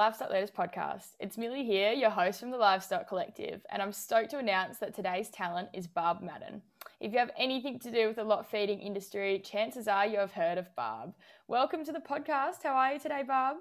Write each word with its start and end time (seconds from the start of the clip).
Livestock 0.00 0.30
Leaders 0.30 0.50
podcast. 0.50 1.08
It's 1.20 1.36
Millie 1.36 1.62
here, 1.62 1.92
your 1.92 2.08
host 2.08 2.40
from 2.40 2.50
the 2.50 2.56
Livestock 2.56 3.06
Collective, 3.06 3.60
and 3.68 3.82
I'm 3.82 3.92
stoked 3.92 4.30
to 4.30 4.38
announce 4.38 4.78
that 4.78 4.94
today's 4.94 5.28
talent 5.28 5.68
is 5.74 5.86
Barb 5.86 6.22
Madden. 6.22 6.62
If 7.00 7.12
you 7.12 7.18
have 7.18 7.30
anything 7.36 7.78
to 7.80 7.90
do 7.90 8.06
with 8.06 8.16
the 8.16 8.24
lot 8.24 8.50
feeding 8.50 8.80
industry, 8.80 9.40
chances 9.40 9.88
are 9.88 10.06
you 10.06 10.18
have 10.18 10.32
heard 10.32 10.56
of 10.56 10.74
Barb. 10.74 11.12
Welcome 11.48 11.84
to 11.84 11.92
the 11.92 11.98
podcast. 11.98 12.62
How 12.62 12.76
are 12.76 12.94
you 12.94 12.98
today, 12.98 13.24
Barb? 13.24 13.58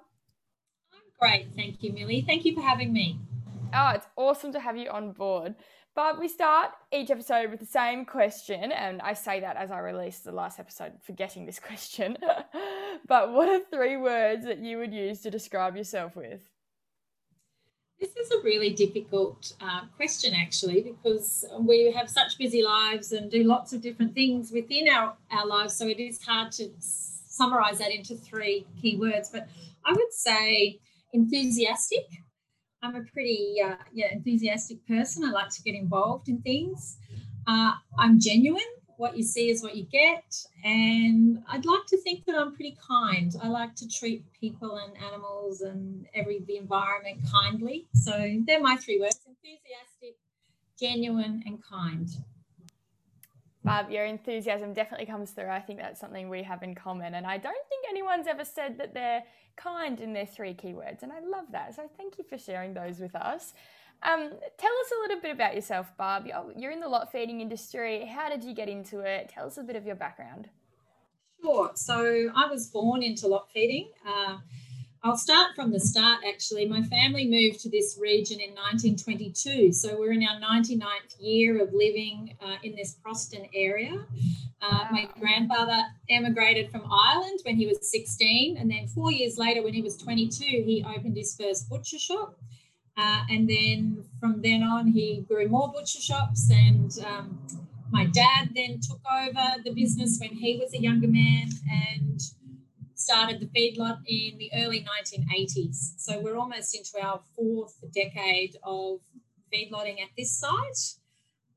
I'm 0.94 1.02
great. 1.20 1.47
Thank 1.57 1.83
you, 1.83 1.91
Millie. 1.91 2.23
Thank 2.25 2.45
you 2.45 2.55
for 2.55 2.61
having 2.61 2.94
me. 2.94 3.19
Oh, 3.73 3.89
it's 3.89 4.08
awesome 4.16 4.53
to 4.53 4.61
have 4.61 4.77
you 4.77 4.89
on 4.89 5.11
board. 5.11 5.55
But 5.95 6.20
we 6.20 6.27
start 6.27 6.71
each 6.93 7.09
episode 7.09 7.49
with 7.52 7.59
the 7.59 7.66
same 7.66 8.05
question, 8.05 8.71
and 8.71 9.02
I 9.02 9.13
say 9.13 9.39
that 9.41 9.57
as 9.57 9.71
I 9.71 9.80
released 9.80 10.23
the 10.23 10.31
last 10.31 10.59
episode, 10.59 10.93
forgetting 11.02 11.45
this 11.45 11.59
question. 11.70 12.17
but 13.07 13.34
what 13.34 13.49
are 13.49 13.59
three 13.71 13.97
words 13.97 14.45
that 14.45 14.59
you 14.59 14.77
would 14.77 14.94
use 14.94 15.21
to 15.21 15.31
describe 15.31 15.75
yourself 15.75 16.16
with? 16.16 16.41
This 17.99 18.16
is 18.16 18.31
a 18.31 18.41
really 18.44 18.70
difficult 18.70 19.53
uh, 19.59 19.81
question, 19.97 20.33
actually, 20.33 20.81
because 20.81 21.44
we 21.59 21.91
have 21.91 22.09
such 22.09 22.38
busy 22.38 22.63
lives 22.63 23.11
and 23.11 23.30
do 23.30 23.44
lots 23.44 23.73
of 23.73 23.81
different 23.81 24.16
things 24.16 24.53
within 24.53 24.88
our, 24.88 25.17
our 25.31 25.45
lives. 25.45 25.75
So 25.75 25.85
it 25.85 25.99
is 25.99 26.21
hard 26.23 26.53
to 26.53 26.69
summarize 26.80 27.80
that 27.80 27.91
into 27.91 28.16
three 28.16 28.66
key 28.81 28.95
words. 28.95 29.30
But 29.30 29.49
I 29.85 29.91
would 29.91 30.13
say 30.13 30.80
enthusiastic, 31.11 32.06
I'm 32.81 32.95
a 32.95 33.03
pretty 33.03 33.58
uh, 33.63 33.75
yeah 33.91 34.11
enthusiastic 34.11 34.85
person. 34.88 35.23
I 35.23 35.31
like 35.31 35.49
to 35.49 35.61
get 35.63 35.75
involved 35.75 36.30
in 36.30 36.41
things. 36.41 36.97
Uh, 37.47 37.73
I'm 37.97 38.19
genuine. 38.19 38.61
What 38.97 39.16
you 39.16 39.23
see 39.23 39.49
is 39.49 39.63
what 39.63 39.75
you 39.77 39.83
get, 39.83 40.45
and 40.63 41.41
I'd 41.47 41.66
like 41.66 41.85
to 41.88 41.97
think 41.97 42.25
that 42.25 42.35
I'm 42.35 42.53
pretty 42.53 42.77
kind. 42.85 43.33
I 43.41 43.47
like 43.47 43.73
to 43.75 43.88
treat 43.88 44.25
people 44.33 44.75
and 44.75 44.91
animals 45.02 45.61
and 45.61 46.05
every 46.13 46.41
the 46.45 46.57
environment 46.57 47.19
kindly. 47.31 47.88
So 47.94 48.11
they're 48.45 48.61
my 48.61 48.75
three 48.75 49.00
words: 49.00 49.19
enthusiastic, 49.25 50.17
genuine, 50.77 51.44
and 51.45 51.63
kind. 51.63 52.09
Your 53.89 54.06
enthusiasm 54.06 54.73
definitely 54.73 55.06
comes 55.06 55.31
through. 55.31 55.50
I 55.50 55.59
think 55.59 55.80
that's 55.80 56.00
something 56.00 56.30
we 56.30 56.44
have 56.44 56.64
in 56.64 56.75
common. 56.75 57.16
And 57.16 57.25
I 57.25 57.38
don't 57.38 57.67
think 57.70 57.86
anyone's 57.89 58.28
ever 58.28 58.45
said 58.45 58.78
that 58.78 58.94
they're 58.94 59.23
kind 59.56 60.00
in 60.00 60.14
their 60.14 60.25
three 60.25 60.53
keywords. 60.53 61.03
And 61.03 61.12
I 61.12 61.20
love 61.20 61.45
that. 61.52 61.75
So 61.75 61.90
thank 61.97 62.17
you 62.17 62.23
for 62.23 62.38
sharing 62.38 62.73
those 62.73 63.00
with 63.00 63.16
us. 63.16 63.53
Um, 64.02 64.31
tell 64.58 64.72
us 64.72 64.92
a 64.97 65.02
little 65.02 65.22
bit 65.22 65.31
about 65.31 65.56
yourself, 65.56 65.92
Barb. 65.97 66.25
You're 66.56 66.72
in 66.72 66.80
the 66.80 66.88
lot 66.88 67.12
feeding 67.12 67.42
industry. 67.42 68.06
How 68.06 68.30
did 68.30 68.44
you 68.44 68.53
get 68.53 68.70
into 68.70 69.00
it? 69.02 69.30
Tell 69.30 69.45
us 69.45 69.58
a 69.58 69.64
bit 69.64 69.75
of 69.75 69.86
your 69.86 69.95
background. 69.95 70.50
Sure. 71.42 71.72
So 71.75 72.30
I 72.36 72.47
was 72.50 72.67
born 72.67 73.03
into 73.03 73.28
lot 73.28 73.50
feeding. 73.53 73.90
Uh, 74.08 74.38
I'll 75.02 75.16
start 75.16 75.55
from 75.55 75.72
the 75.72 75.80
start 75.80 76.23
actually. 76.28 76.66
My 76.66 76.83
family 76.83 77.25
moved 77.25 77.61
to 77.61 77.69
this 77.69 77.97
region 78.02 78.42
in 78.42 78.50
1922. 78.50 79.72
So 79.72 79.97
we're 79.97 80.11
in 80.11 80.23
our 80.23 80.39
99th 80.41 81.16
year 81.19 81.64
of 81.64 81.73
living 81.73 82.36
uh, 82.41 82.56
in 82.64 82.75
this 82.75 82.97
Proston 83.03 83.50
area. 83.53 84.06
Uh, 84.61 84.88
my 84.91 85.08
grandfather 85.17 85.83
emigrated 86.09 86.69
from 86.69 86.83
Ireland 86.91 87.39
when 87.44 87.56
he 87.56 87.66
was 87.66 87.89
16. 87.89 88.58
And 88.58 88.69
then 88.69 88.88
four 88.88 89.09
years 89.09 89.38
later, 89.38 89.64
when 89.64 89.73
he 89.73 89.81
was 89.81 89.95
22, 89.95 90.44
he 90.44 90.86
opened 90.86 91.16
his 91.16 91.34
first 91.34 91.69
butcher 91.69 91.97
shop. 91.97 92.38
Uh, 92.97 93.23
and 93.30 93.50
then 93.50 94.03
from 94.19 94.41
then 94.41 94.63
on, 94.63 94.88
he 94.88 95.23
grew 95.30 95.47
more 95.47 95.72
butcher 95.72 96.02
shops. 96.02 96.52
And 96.52 96.91
um, 97.06 97.40
my 97.90 98.06
dad 98.07 98.50
then 98.53 98.81
took 98.81 99.00
over 99.09 99.63
the 99.63 99.72
business 99.72 100.19
when 100.19 100.31
he 100.31 100.57
was 100.57 100.73
a 100.73 100.81
younger 100.81 101.07
man. 101.07 101.47
And 101.72 102.22
started 103.09 103.40
the 103.40 103.47
feedlot 103.47 103.97
in 104.06 104.38
the 104.38 104.52
early 104.53 104.86
1980s. 104.86 105.94
So 105.97 106.20
we're 106.20 106.38
almost 106.38 106.75
into 106.75 107.03
our 107.03 107.20
fourth 107.36 107.75
decade 107.92 108.56
of 108.64 109.00
feedlotting 109.52 110.00
at 110.00 110.09
this 110.16 110.38
site. 110.38 110.94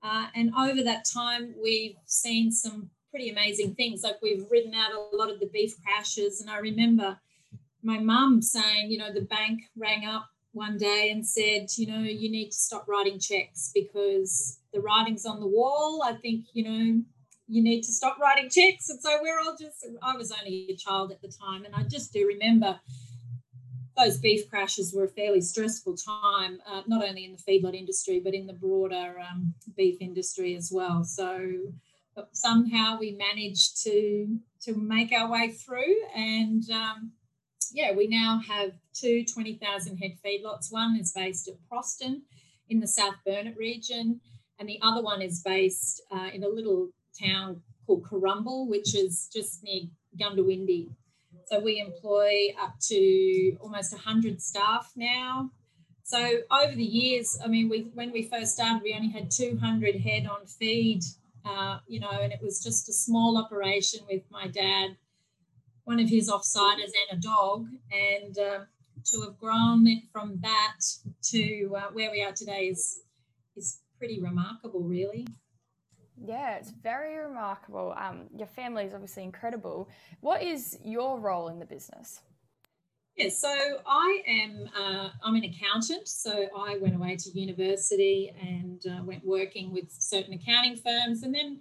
Uh, 0.03 0.29
and 0.35 0.51
over 0.59 0.83
that 0.83 1.05
time, 1.05 1.55
we've 1.63 1.97
seen 2.07 2.51
some 2.51 2.89
pretty 3.11 3.29
amazing 3.29 3.75
things. 3.75 4.03
Like 4.03 4.17
we've 4.23 4.47
ridden 4.51 4.73
out 4.75 4.93
a 4.93 5.15
lot 5.15 5.31
of 5.31 5.41
the 5.41 5.51
beef 5.53 5.75
crashes. 5.85 6.41
And 6.41 6.49
I 6.49 6.57
remember 6.57 7.19
my 7.83 7.99
mum 7.99 8.41
saying, 8.41 8.91
you 8.91 8.97
know, 8.97 9.13
the 9.13 9.21
bank 9.21 9.61
rang 9.77 10.07
up 10.07 10.31
one 10.53 10.79
day 10.79 11.11
and 11.11 11.27
said, 11.27 11.67
you 11.77 11.87
know, 11.87 12.01
you 12.01 12.31
need 12.31 12.49
to 12.49 12.57
stop 12.57 12.89
writing 12.89 13.19
checks 13.19 13.71
because 13.75 14.59
the 14.73 14.81
writing's 14.81 15.27
on 15.27 15.39
the 15.39 15.47
wall. 15.47 16.03
I 16.03 16.15
think, 16.15 16.47
you 16.55 16.65
know, 16.65 17.03
you 17.49 17.63
need 17.63 17.83
to 17.83 17.93
stop 17.93 18.19
writing 18.19 18.49
checks. 18.51 18.89
And 18.89 19.01
so 19.01 19.19
we're 19.21 19.39
all 19.41 19.57
just, 19.59 19.87
I 20.03 20.17
was 20.17 20.33
only 20.33 20.69
a 20.71 20.77
child 20.77 21.13
at 21.13 21.21
the 21.21 21.29
time. 21.29 21.65
And 21.65 21.75
I 21.75 21.83
just 21.83 22.13
do 22.13 22.27
remember 22.27 22.79
those 23.97 24.19
beef 24.19 24.49
crashes 24.49 24.95
were 24.95 25.05
a 25.05 25.09
fairly 25.09 25.41
stressful 25.41 25.97
time, 25.97 26.61
uh, 26.67 26.83
not 26.87 27.05
only 27.05 27.25
in 27.25 27.33
the 27.33 27.39
feedlot 27.39 27.75
industry, 27.75 28.21
but 28.25 28.35
in 28.35 28.47
the 28.47 28.55
broader 28.55 29.17
um, 29.21 29.55
beef 29.77 29.99
industry 30.01 30.57
as 30.57 30.71
well. 30.73 31.05
So 31.05 31.73
somehow 32.33 32.99
we 32.99 33.13
managed 33.13 33.83
to, 33.85 34.39
to 34.63 34.75
make 34.75 35.13
our 35.13 35.31
way 35.31 35.51
through. 35.51 35.95
And 36.15 36.63
um, 36.71 37.13
yeah, 37.73 37.93
we 37.93 38.07
now 38.07 38.41
have 38.47 38.73
two 38.95 39.25
20,000 39.25 39.97
head 39.99 40.13
feedlots. 40.25 40.71
One 40.71 40.97
is 40.97 41.13
based 41.13 41.49
at 41.49 41.55
Proston 41.71 42.23
in 42.69 42.81
the 42.81 42.87
South 42.87 43.15
Burnett 43.27 43.57
region, 43.57 44.21
and 44.59 44.69
the 44.69 44.79
other 44.83 45.03
one 45.03 45.21
is 45.21 45.43
based 45.43 46.03
uh, 46.11 46.29
in 46.33 46.45
a 46.45 46.49
little 46.49 46.91
town 47.21 47.63
called 47.87 48.05
Corumble, 48.05 48.69
which 48.69 48.95
is 48.95 49.29
just 49.33 49.63
near 49.63 49.83
Goondiwindi. 50.19 50.91
So 51.47 51.61
we 51.61 51.81
employ 51.81 52.55
up 52.61 52.79
to 52.89 53.57
almost 53.61 53.93
100 53.93 54.41
staff 54.41 54.93
now. 54.97 55.51
So 56.05 56.41
over 56.51 56.75
the 56.75 56.85
years, 56.85 57.39
I 57.43 57.49
mean, 57.49 57.69
we 57.69 57.91
when 57.95 58.13
we 58.13 58.29
first 58.29 58.55
started, 58.55 58.83
we 58.83 58.95
only 58.95 59.09
had 59.09 59.31
200 59.31 59.97
head 59.97 60.27
on 60.27 60.47
feed, 60.47 61.03
uh, 61.45 61.79
you 61.87 62.01
know, 62.01 62.11
and 62.11 62.33
it 62.33 62.41
was 62.43 62.63
just 62.63 62.89
a 62.89 62.93
small 62.93 63.39
operation 63.39 64.01
with 64.11 64.23
my 64.31 64.47
dad, 64.49 64.97
one 65.85 66.01
of 66.01 66.09
his 66.09 66.31
offsiders, 66.31 66.93
and 67.01 67.19
a 67.19 67.21
dog. 67.21 67.67
And 67.91 68.39
uh, 68.39 68.65
to 69.05 69.21
have 69.23 69.39
grown 69.39 69.87
it 69.87 70.05
from 70.13 70.39
that 70.43 70.81
to 71.31 71.75
uh, 71.77 71.91
where 71.93 72.11
we 72.11 72.23
are 72.23 72.33
today 72.33 72.67
is 72.67 73.01
is 73.57 73.81
pretty 73.99 74.21
remarkable, 74.21 74.81
really. 74.81 75.27
Yeah, 76.25 76.57
it's 76.57 76.71
very 76.71 77.17
remarkable. 77.17 77.95
Um, 77.99 78.29
your 78.37 78.47
family 78.47 78.85
is 78.85 78.95
obviously 78.95 79.25
incredible. 79.25 79.89
What 80.21 80.43
is 80.43 80.79
your 80.85 81.19
role 81.19 81.49
in 81.49 81.59
the 81.59 81.67
business? 81.67 82.21
Yeah, 83.17 83.29
so 83.29 83.55
I 83.87 84.23
am 84.27 84.71
uh, 84.79 85.09
I'm 85.23 85.35
an 85.35 85.45
accountant. 85.45 86.09
So 86.09 86.47
I 86.57 86.79
went 86.79 86.95
away 86.95 87.17
to 87.17 87.31
university 87.39 88.33
and 88.41 88.83
uh, 88.87 89.03
went 89.05 89.25
working 89.25 89.73
with 89.73 89.91
certain 89.91 90.33
accounting 90.33 90.77
firms, 90.77 91.23
and 91.23 91.35
then 91.35 91.61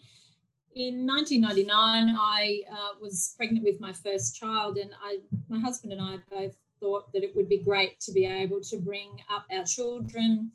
in 0.75 1.05
1999 1.05 2.15
I 2.17 2.61
uh, 2.71 2.99
was 3.01 3.33
pregnant 3.35 3.65
with 3.65 3.81
my 3.81 3.91
first 3.91 4.39
child, 4.39 4.77
and 4.77 4.91
I 5.03 5.19
my 5.49 5.59
husband 5.59 5.91
and 5.91 6.01
I 6.01 6.19
both 6.29 6.55
thought 6.79 7.11
that 7.13 7.23
it 7.23 7.35
would 7.35 7.49
be 7.49 7.57
great 7.57 7.99
to 8.01 8.11
be 8.11 8.25
able 8.25 8.61
to 8.61 8.77
bring 8.77 9.19
up 9.29 9.45
our 9.51 9.65
children 9.65 10.51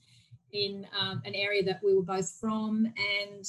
in 0.52 0.86
um, 0.98 1.20
an 1.24 1.34
area 1.34 1.62
that 1.62 1.80
we 1.84 1.94
were 1.94 2.02
both 2.02 2.30
from 2.40 2.86
and 3.20 3.46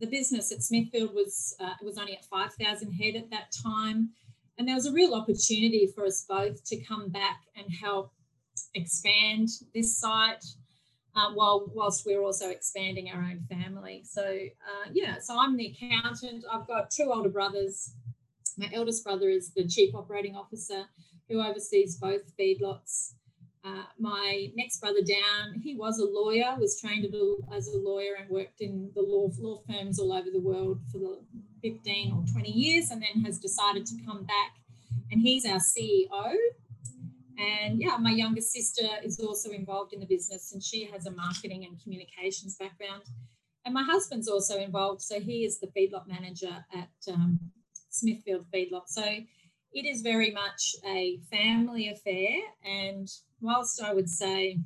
the 0.00 0.06
business 0.06 0.52
at 0.52 0.62
Smithfield 0.62 1.14
was 1.14 1.54
uh, 1.60 1.74
was 1.82 1.98
only 1.98 2.14
at 2.14 2.24
5,000 2.24 2.92
head 2.92 3.16
at 3.16 3.30
that 3.30 3.52
time, 3.62 4.10
and 4.58 4.66
there 4.66 4.74
was 4.74 4.86
a 4.86 4.92
real 4.92 5.14
opportunity 5.14 5.90
for 5.94 6.04
us 6.04 6.24
both 6.28 6.64
to 6.64 6.76
come 6.82 7.08
back 7.08 7.40
and 7.56 7.66
help 7.72 8.12
expand 8.74 9.48
this 9.74 9.98
site. 9.98 10.44
Uh, 11.14 11.30
while 11.34 11.70
whilst 11.74 12.06
we're 12.06 12.22
also 12.22 12.48
expanding 12.48 13.10
our 13.10 13.20
own 13.20 13.44
family, 13.50 14.02
so 14.02 14.22
uh, 14.22 14.88
yeah, 14.94 15.18
so 15.18 15.38
I'm 15.38 15.58
the 15.58 15.66
accountant. 15.76 16.42
I've 16.50 16.66
got 16.66 16.90
two 16.90 17.12
older 17.12 17.28
brothers. 17.28 17.92
My 18.56 18.70
eldest 18.72 19.04
brother 19.04 19.28
is 19.28 19.50
the 19.50 19.66
chief 19.66 19.94
operating 19.94 20.36
officer, 20.36 20.84
who 21.28 21.42
oversees 21.42 21.96
both 21.96 22.34
feedlots 22.38 23.12
uh, 23.64 23.84
my 23.98 24.50
next 24.56 24.80
brother 24.80 25.02
down, 25.02 25.60
he 25.62 25.76
was 25.76 25.98
a 25.98 26.04
lawyer, 26.04 26.56
was 26.58 26.80
trained 26.80 27.06
as 27.54 27.68
a 27.68 27.78
lawyer 27.78 28.14
and 28.18 28.28
worked 28.28 28.60
in 28.60 28.90
the 28.94 29.02
law, 29.02 29.28
law 29.38 29.62
firms 29.68 30.00
all 30.00 30.12
over 30.12 30.30
the 30.32 30.40
world 30.40 30.80
for 30.90 30.98
the 30.98 31.20
15 31.62 32.12
or 32.12 32.24
20 32.32 32.50
years 32.50 32.90
and 32.90 33.02
then 33.02 33.24
has 33.24 33.38
decided 33.38 33.86
to 33.86 33.94
come 34.04 34.24
back. 34.24 34.56
And 35.12 35.20
he's 35.20 35.46
our 35.46 35.60
CEO. 35.60 36.34
And 37.38 37.80
yeah, 37.80 37.96
my 37.98 38.10
younger 38.10 38.40
sister 38.40 38.86
is 39.04 39.20
also 39.20 39.50
involved 39.50 39.92
in 39.92 40.00
the 40.00 40.06
business 40.06 40.52
and 40.52 40.62
she 40.62 40.84
has 40.92 41.06
a 41.06 41.12
marketing 41.12 41.64
and 41.64 41.80
communications 41.80 42.56
background. 42.56 43.02
And 43.64 43.72
my 43.72 43.84
husband's 43.84 44.28
also 44.28 44.58
involved. 44.58 45.02
So 45.02 45.20
he 45.20 45.44
is 45.44 45.60
the 45.60 45.68
feedlot 45.68 46.08
manager 46.08 46.64
at 46.74 47.12
um, 47.12 47.38
Smithfield 47.90 48.46
Feedlot. 48.52 48.88
So 48.88 49.04
it 49.04 49.86
is 49.86 50.02
very 50.02 50.32
much 50.32 50.74
a 50.84 51.20
family 51.30 51.88
affair. 51.88 52.40
And 52.64 53.08
whilst 53.42 53.82
I 53.82 53.92
would 53.92 54.08
say 54.08 54.58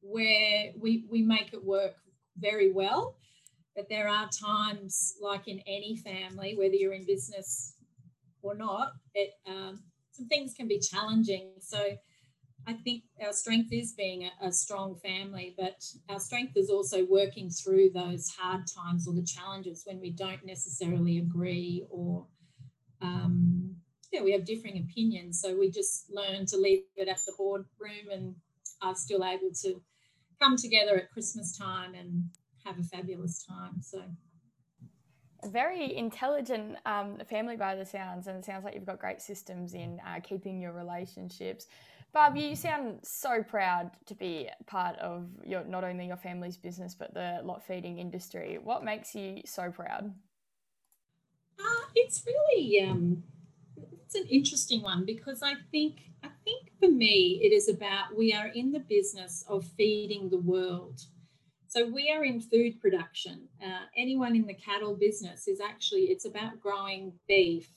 where 0.00 0.72
we, 0.78 1.04
we 1.10 1.22
make 1.22 1.52
it 1.52 1.64
work 1.64 1.94
very 2.38 2.72
well, 2.72 3.16
but 3.76 3.88
there 3.88 4.08
are 4.08 4.28
times, 4.28 5.14
like 5.20 5.48
in 5.48 5.60
any 5.66 5.96
family, 5.96 6.56
whether 6.56 6.74
you're 6.74 6.92
in 6.92 7.06
business 7.06 7.74
or 8.42 8.54
not, 8.54 8.92
it, 9.14 9.30
um, 9.46 9.82
some 10.12 10.26
things 10.28 10.54
can 10.54 10.68
be 10.68 10.78
challenging. 10.78 11.52
So 11.60 11.96
I 12.66 12.72
think 12.72 13.04
our 13.24 13.32
strength 13.32 13.72
is 13.72 13.92
being 13.92 14.24
a, 14.24 14.48
a, 14.48 14.52
strong 14.52 14.96
family, 14.96 15.54
but 15.58 15.84
our 16.08 16.20
strength 16.20 16.56
is 16.56 16.70
also 16.70 17.04
working 17.06 17.50
through 17.50 17.90
those 17.94 18.28
hard 18.28 18.62
times 18.66 19.06
or 19.06 19.14
the 19.14 19.24
challenges 19.24 19.82
when 19.84 20.00
we 20.00 20.10
don't 20.10 20.44
necessarily 20.46 21.18
agree 21.18 21.84
or 21.90 22.26
um, 23.02 23.53
yeah, 24.14 24.22
we 24.22 24.32
have 24.32 24.44
differing 24.44 24.78
opinions. 24.78 25.40
So 25.40 25.56
we 25.58 25.70
just 25.70 26.10
learn 26.10 26.46
to 26.46 26.56
leave 26.56 26.84
it 26.96 27.08
at 27.08 27.18
the 27.26 27.32
boardroom 27.36 28.10
and 28.12 28.36
are 28.80 28.94
still 28.94 29.24
able 29.24 29.50
to 29.62 29.82
come 30.40 30.56
together 30.56 30.96
at 30.96 31.10
Christmas 31.10 31.56
time 31.56 31.94
and 31.94 32.30
have 32.64 32.78
a 32.78 32.82
fabulous 32.82 33.44
time. 33.44 33.82
So 33.82 34.02
a 35.42 35.48
very 35.48 35.94
intelligent 35.96 36.76
um, 36.86 37.18
family 37.28 37.56
by 37.56 37.74
the 37.74 37.84
sounds, 37.84 38.28
and 38.28 38.38
it 38.38 38.44
sounds 38.44 38.64
like 38.64 38.74
you've 38.74 38.86
got 38.86 38.98
great 38.98 39.20
systems 39.20 39.74
in 39.74 40.00
uh, 40.06 40.20
keeping 40.20 40.60
your 40.60 40.72
relationships. 40.72 41.66
Barb, 42.12 42.36
you 42.36 42.54
sound 42.54 43.00
so 43.02 43.42
proud 43.42 43.90
to 44.06 44.14
be 44.14 44.48
part 44.66 44.96
of 45.00 45.26
your 45.44 45.64
not 45.64 45.82
only 45.82 46.06
your 46.06 46.16
family's 46.16 46.56
business 46.56 46.94
but 46.94 47.12
the 47.12 47.40
lot 47.42 47.66
feeding 47.66 47.98
industry. 47.98 48.58
What 48.62 48.84
makes 48.84 49.16
you 49.16 49.42
so 49.44 49.72
proud? 49.72 50.14
Uh, 51.58 51.86
it's 51.96 52.24
really 52.24 52.80
um, 52.88 53.24
it's 54.14 54.24
an 54.24 54.34
interesting 54.34 54.82
one 54.82 55.04
because 55.04 55.42
I 55.42 55.54
think 55.70 55.96
I 56.22 56.28
think 56.44 56.70
for 56.80 56.88
me 56.88 57.40
it 57.42 57.52
is 57.52 57.68
about 57.68 58.16
we 58.16 58.32
are 58.32 58.48
in 58.48 58.72
the 58.72 58.80
business 58.80 59.44
of 59.48 59.64
feeding 59.76 60.30
the 60.30 60.38
world. 60.38 61.00
So 61.66 61.88
we 61.88 62.12
are 62.14 62.24
in 62.24 62.40
food 62.40 62.80
production. 62.80 63.48
Uh, 63.60 63.86
anyone 63.96 64.36
in 64.36 64.46
the 64.46 64.54
cattle 64.54 64.94
business 64.94 65.48
is 65.48 65.60
actually 65.60 66.02
it's 66.02 66.24
about 66.24 66.60
growing 66.60 67.12
beef, 67.26 67.68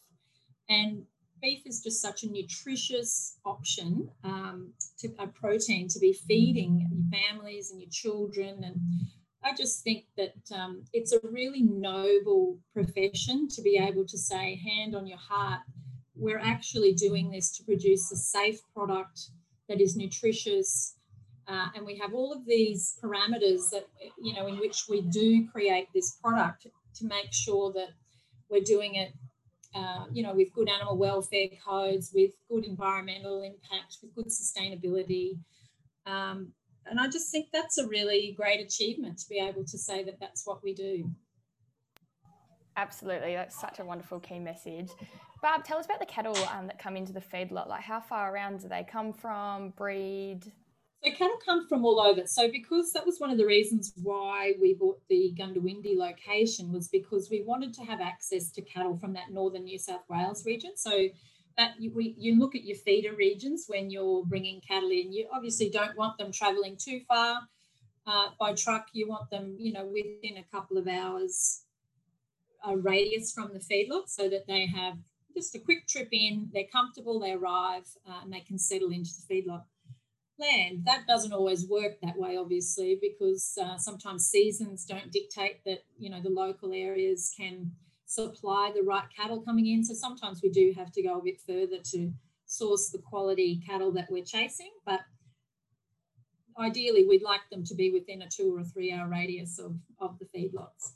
and 0.69 1.03
beef 1.41 1.63
is 1.65 1.81
just 1.81 2.01
such 2.01 2.23
a 2.23 2.31
nutritious 2.31 3.37
option 3.43 4.09
um, 4.23 4.73
to 4.99 5.09
a 5.19 5.27
protein 5.27 5.87
to 5.87 5.99
be 5.99 6.13
feeding 6.13 6.87
your 6.91 7.21
families 7.21 7.71
and 7.71 7.81
your 7.81 7.89
children 7.91 8.63
and 8.63 8.79
I 9.43 9.53
just 9.55 9.81
think 9.83 10.05
that 10.17 10.33
um, 10.53 10.83
it's 10.91 11.13
a 11.13 11.19
really 11.23 11.61
noble 11.61 12.57
profession 12.73 13.47
to 13.49 13.61
be 13.61 13.77
able 13.77 14.05
to 14.05 14.17
say, 14.17 14.55
hand 14.55 14.93
on 14.93 15.07
your 15.07 15.19
heart, 15.19 15.61
we're 16.17 16.39
actually 16.39 16.93
doing 16.93 17.31
this 17.31 17.55
to 17.57 17.63
produce 17.63 18.11
a 18.11 18.15
safe 18.15 18.59
product 18.73 19.29
that 19.69 19.81
is 19.81 19.95
nutritious. 19.95 20.95
Uh, 21.47 21.67
and 21.75 21.85
we 21.85 21.97
have 21.97 22.13
all 22.13 22.33
of 22.33 22.45
these 22.45 22.97
parameters 23.03 23.69
that, 23.71 23.87
you 24.21 24.33
know, 24.33 24.47
in 24.47 24.57
which 24.57 24.85
we 24.89 25.01
do 25.01 25.47
create 25.47 25.87
this 25.93 26.17
product 26.21 26.67
to 26.95 27.05
make 27.05 27.31
sure 27.31 27.71
that 27.73 27.89
we're 28.49 28.61
doing 28.61 28.95
it, 28.95 29.13
uh, 29.75 30.05
you 30.11 30.23
know, 30.23 30.33
with 30.33 30.53
good 30.53 30.69
animal 30.69 30.97
welfare 30.97 31.47
codes, 31.65 32.11
with 32.13 32.31
good 32.49 32.65
environmental 32.65 33.41
impact, 33.43 33.97
with 34.01 34.13
good 34.15 34.27
sustainability. 34.27 35.37
Um, 36.05 36.53
and 36.85 36.99
I 36.99 37.07
just 37.07 37.31
think 37.31 37.47
that's 37.51 37.77
a 37.77 37.87
really 37.87 38.33
great 38.37 38.65
achievement 38.65 39.19
to 39.19 39.29
be 39.29 39.39
able 39.39 39.65
to 39.65 39.77
say 39.77 40.03
that 40.03 40.19
that's 40.19 40.45
what 40.45 40.63
we 40.63 40.73
do. 40.73 41.09
Absolutely, 42.77 43.33
that's 43.33 43.59
such 43.59 43.79
a 43.79 43.83
wonderful 43.83 44.19
key 44.19 44.38
message. 44.38 44.91
Barb, 45.41 45.63
tell 45.63 45.79
us 45.79 45.85
about 45.85 46.00
the 46.00 46.06
cattle 46.06 46.38
um, 46.53 46.68
that 46.68 46.77
come 46.77 46.95
into 46.95 47.12
the 47.12 47.19
feedlot. 47.19 47.68
Like, 47.68 47.81
how 47.81 48.00
far 48.00 48.31
around 48.33 48.62
do 48.62 48.68
they 48.68 48.85
come 48.89 49.13
from? 49.13 49.71
Breed? 49.71 50.44
So 51.03 51.12
cattle 51.12 51.39
come 51.44 51.68
from 51.68 51.83
all 51.85 52.00
over. 52.00 52.27
So 52.27 52.51
because 52.51 52.91
that 52.94 53.03
was 53.03 53.19
one 53.19 53.31
of 53.31 53.38
the 53.39 53.45
reasons 53.45 53.94
why 54.01 54.53
we 54.62 54.75
bought 54.75 55.00
the 55.09 55.33
Goondiwindi 55.39 55.97
location 55.97 56.71
was 56.71 56.88
because 56.88 57.29
we 57.31 57.44
wanted 57.44 57.74
to 57.75 57.83
have 57.83 58.00
access 58.00 58.51
to 58.51 58.62
cattle 58.62 58.97
from 58.97 59.13
that 59.13 59.31
northern 59.31 59.63
New 59.63 59.80
South 59.80 60.03
Wales 60.07 60.45
region. 60.45 60.71
So 60.75 61.07
that 61.57 61.71
you, 61.80 61.91
we, 61.91 62.13
you 62.18 62.39
look 62.39 62.56
at 62.56 62.63
your 62.63 62.77
feeder 62.77 63.15
regions 63.15 63.65
when 63.68 63.89
you're 63.89 64.23
bringing 64.25 64.62
cattle 64.62 64.91
in. 64.91 65.12
You 65.12 65.27
obviously 65.33 65.69
don't 65.71 65.97
want 65.97 66.19
them 66.19 66.31
travelling 66.31 66.77
too 66.77 67.01
far 67.07 67.39
uh, 68.06 68.27
by 68.39 68.53
truck. 68.53 68.88
You 68.94 69.07
want 69.07 69.31
them, 69.31 69.56
you 69.57 69.73
know, 69.73 69.85
within 69.85 70.38
a 70.38 70.45
couple 70.51 70.77
of 70.77 70.88
hours 70.88 71.62
a 72.63 72.77
radius 72.77 73.31
from 73.31 73.51
the 73.54 73.59
feedlot 73.59 74.07
so 74.07 74.30
that 74.30 74.48
they 74.48 74.65
have 74.68 74.98
just 75.36 75.56
a 75.56 75.59
quick 75.59 75.88
trip 75.88 76.09
in, 76.12 76.50
they're 76.54 76.63
comfortable, 76.71 77.19
they 77.19 77.31
arrive, 77.31 77.88
uh, 78.07 78.19
and 78.24 78.33
they 78.33 78.39
can 78.39 78.57
settle 78.57 78.89
into 78.89 79.12
the 79.12 79.33
feedlot 79.33 79.63
land. 80.39 80.83
That 80.86 81.06
doesn't 81.07 81.33
always 81.33 81.68
work 81.68 82.00
that 82.01 82.18
way, 82.18 82.38
obviously, 82.38 82.98
because 83.01 83.57
uh, 83.62 83.77
sometimes 83.77 84.27
seasons 84.27 84.86
don't 84.86 85.12
dictate 85.12 85.63
that, 85.65 85.83
you 85.98 86.09
know, 86.09 86.21
the 86.21 86.30
local 86.30 86.74
areas 86.74 87.31
can 87.38 87.71
supply 88.06 88.71
the 88.74 88.83
right 88.83 89.06
cattle 89.15 89.42
coming 89.42 89.68
in. 89.68 89.83
So 89.83 89.94
sometimes 89.94 90.42
we 90.42 90.50
do 90.50 90.74
have 90.75 90.92
to 90.94 91.04
go 91.04 91.19
a 91.19 91.24
bit 91.24 91.39
further 91.45 91.77
to 91.92 92.12
source 92.45 92.89
the 92.89 93.00
quality 93.00 93.62
cattle 93.68 93.92
that 93.94 94.09
we're 94.09 94.24
chasing. 94.24 94.71
But 94.86 95.01
ideally, 96.57 97.06
we'd 97.07 97.21
like 97.21 97.50
them 97.51 97.63
to 97.65 97.75
be 97.75 97.92
within 97.92 98.21
a 98.21 98.30
two 98.30 98.56
or 98.56 98.59
a 98.59 98.63
three 98.63 98.92
hour 98.92 99.07
radius 99.09 99.59
of, 99.59 99.75
of 100.00 100.18
the 100.19 100.25
feedlots. 100.25 100.94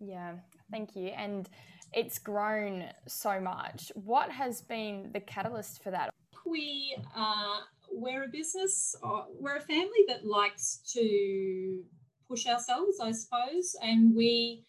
Yeah, 0.00 0.34
thank 0.70 0.96
you. 0.96 1.08
And 1.08 1.48
it's 1.92 2.18
grown 2.18 2.84
so 3.06 3.40
much. 3.40 3.92
What 3.94 4.30
has 4.30 4.62
been 4.62 5.10
the 5.12 5.20
catalyst 5.20 5.82
for 5.82 5.90
that? 5.90 6.10
We 6.46 6.96
uh, 7.14 7.60
we're 7.92 8.24
a 8.24 8.28
business, 8.28 8.96
uh, 9.02 9.22
we're 9.38 9.56
a 9.56 9.60
family 9.60 10.04
that 10.08 10.24
likes 10.24 10.80
to 10.94 11.82
push 12.28 12.46
ourselves, 12.46 12.98
I 13.00 13.12
suppose, 13.12 13.76
and 13.82 14.14
we, 14.14 14.64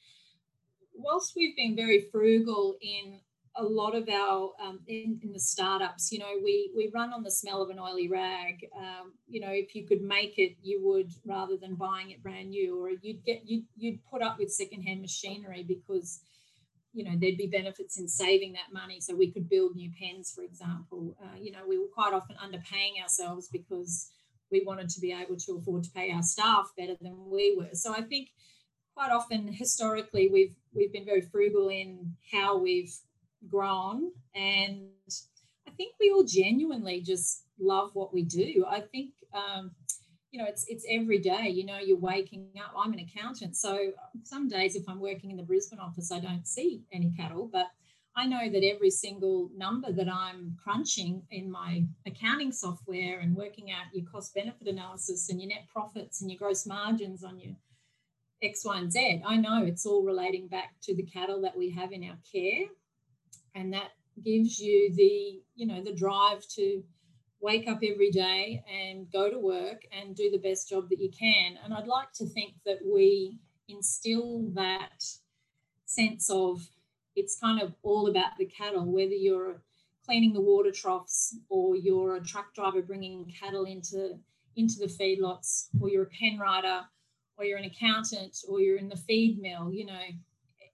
whilst 0.96 1.34
we've 1.36 1.56
been 1.56 1.76
very 1.76 2.08
frugal 2.12 2.78
in 2.82 3.20
a 3.56 3.64
lot 3.64 3.96
of 3.96 4.08
our 4.08 4.52
um, 4.64 4.80
in, 4.88 5.20
in, 5.24 5.34
the 5.34 5.40
startups 5.40 6.12
you 6.12 6.20
know 6.20 6.40
we 6.44 6.72
we 6.76 6.90
run 6.94 7.12
on 7.12 7.24
the 7.24 7.32
smell 7.32 7.62
of 7.62 7.70
an 7.70 7.80
oily 7.80 8.08
rag. 8.08 8.66
Um, 8.78 9.14
you 9.28 9.42
know 9.42 9.52
if 9.52 9.76
you 9.76 9.86
could 9.86 10.02
make 10.02 10.38
it 10.38 10.56
you 10.64 10.82
would 10.86 11.12
rather 11.26 11.58
than 11.58 11.76
buying 11.76 12.12
it 12.12 12.24
brand 12.24 12.52
new 12.52 12.82
or 12.82 12.92
you'd 13.02 13.24
get 13.26 13.42
you'd, 13.46 13.66
you'd 13.76 14.00
put 14.06 14.22
up 14.22 14.38
with 14.40 14.52
secondhand 14.52 15.02
machinery 15.02 15.64
because 15.68 16.22
you 16.94 17.04
know 17.04 17.12
there'd 17.20 17.38
be 17.38 17.48
benefits 17.48 18.00
in 18.00 18.08
saving 18.08 18.54
that 18.54 18.74
money. 18.74 19.02
So 19.02 19.16
we 19.16 19.32
could 19.32 19.50
build 19.50 19.76
new 19.76 19.92
pens 20.00 20.32
for 20.34 20.44
example. 20.44 21.18
Uh, 21.22 21.38
you 21.40 21.52
know 21.52 21.68
we 21.68 21.78
were 21.78 21.90
quite 21.94 22.14
often 22.14 22.38
underpaying 22.38 23.02
ourselves 23.02 23.50
because 23.52 24.12
we 24.50 24.64
wanted 24.66 24.90
to 24.90 25.02
be 25.02 25.14
able 25.14 25.38
to 25.38 25.58
afford 25.58 25.84
to 25.84 25.92
pay 25.92 26.12
our 26.12 26.24
staff 26.24 26.72
better 26.78 26.96
than 27.02 27.30
we 27.30 27.56
were. 27.58 27.74
So 27.74 27.94
i 27.94 28.02
think 28.02 28.30
quite 28.94 29.12
often 29.12 29.48
historically 29.48 30.30
we've 30.30 30.56
we've 30.74 30.94
been 30.94 31.06
very 31.06 31.22
frugal 31.22 31.70
in 31.70 32.14
how 32.32 32.58
we've 32.58 32.94
grown 33.50 34.12
and 34.36 34.90
i 35.68 35.72
think 35.72 35.96
we 36.00 36.12
all 36.12 36.24
genuinely 36.24 37.02
just 37.02 37.46
love 37.60 37.92
what 37.94 38.14
we 38.14 38.24
do 38.24 38.66
i 38.70 38.80
think 38.80 39.12
um, 39.34 39.72
you 40.32 40.40
know, 40.40 40.48
it's 40.48 40.66
it's 40.68 40.86
every 40.90 41.20
day. 41.20 41.50
You 41.50 41.66
know, 41.66 41.78
you're 41.78 41.98
waking 41.98 42.48
up. 42.58 42.74
I'm 42.78 42.94
an 42.94 43.00
accountant, 43.00 43.56
so 43.56 43.92
some 44.24 44.48
days 44.48 44.76
if 44.76 44.88
I'm 44.88 45.00
working 45.00 45.30
in 45.30 45.38
the 45.38 45.44
Brisbane 45.44 45.80
office, 45.80 46.12
I 46.12 46.20
don't 46.20 46.48
see 46.48 46.84
any 46.94 47.12
cattle, 47.18 47.50
but 47.52 47.68
I 48.16 48.26
know 48.26 48.50
that 48.50 48.64
every 48.64 48.90
single 48.90 49.50
number 49.56 49.92
that 49.92 50.10
I'm 50.12 50.58
crunching 50.62 51.24
in 51.32 51.50
my 51.52 51.86
accounting 52.06 52.52
software 52.52 53.20
and 53.20 53.36
working 53.36 53.72
out 53.72 53.94
your 53.94 54.06
cost 54.10 54.34
benefit 54.34 54.68
analysis 54.68 55.30
and 55.30 55.42
your 55.42 55.50
net 55.50 55.68
profits 55.72 56.22
and 56.22 56.30
your 56.30 56.38
gross 56.38 56.66
margins 56.66 57.24
on 57.24 57.40
your 57.40 57.56
X, 58.42 58.66
Y, 58.66 58.78
and 58.78 58.92
Z, 58.92 59.22
I 59.26 59.38
know 59.38 59.64
it's 59.64 59.86
all 59.86 60.04
relating 60.04 60.48
back 60.48 60.74
to 60.84 60.96
the 60.96 61.04
cattle 61.04 61.42
that 61.42 61.58
we 61.58 61.70
have 61.72 61.92
in 61.92 62.04
our 62.04 62.18
care. 62.32 62.66
And 63.56 63.74
that 63.74 63.92
gives 64.24 64.60
you 64.60 64.94
the, 64.96 65.42
you 65.56 65.68
know, 65.68 65.84
the 65.84 65.94
drive 65.94 66.46
to 66.56 66.84
wake 67.40 67.68
up 67.68 67.80
every 67.84 68.12
day 68.12 68.64
and 68.72 69.12
go 69.12 69.30
to 69.30 69.40
work 69.40 69.82
and 69.92 70.16
do 70.16 70.30
the 70.30 70.38
best 70.38 70.70
job 70.70 70.90
that 70.90 71.00
you 71.00 71.10
can. 71.10 71.58
And 71.64 71.74
I'd 71.74 71.88
like 71.88 72.12
to 72.14 72.26
think 72.26 72.54
that 72.66 72.80
we 72.86 73.40
instill 73.68 74.44
that 74.54 75.04
sense 75.86 76.30
of 76.30 76.68
it's 77.16 77.40
kind 77.40 77.62
of 77.62 77.74
all 77.84 78.08
about 78.08 78.38
the 78.38 78.46
cattle, 78.46 78.86
whether 78.86 79.12
you're 79.12 79.62
cleaning 80.06 80.34
the 80.34 80.42
water 80.42 80.72
troughs 80.72 81.38
or 81.50 81.76
you're 81.76 82.16
a 82.16 82.24
truck 82.24 82.54
driver 82.54 82.82
bringing 82.82 83.32
cattle 83.40 83.66
into 83.66 84.18
into 84.58 84.80
the 84.80 84.88
feedlots 84.88 85.68
or 85.80 85.90
you're 85.90 86.04
a 86.04 86.10
pen 86.20 86.38
rider 86.38 86.82
or 87.38 87.46
you're 87.46 87.58
an 87.58 87.66
accountant 87.66 88.38
or 88.50 88.60
you're 88.60 88.78
in 88.78 88.90
the 88.90 88.98
feed 88.98 89.40
mill 89.40 89.72
you 89.72 89.86
know 89.86 90.02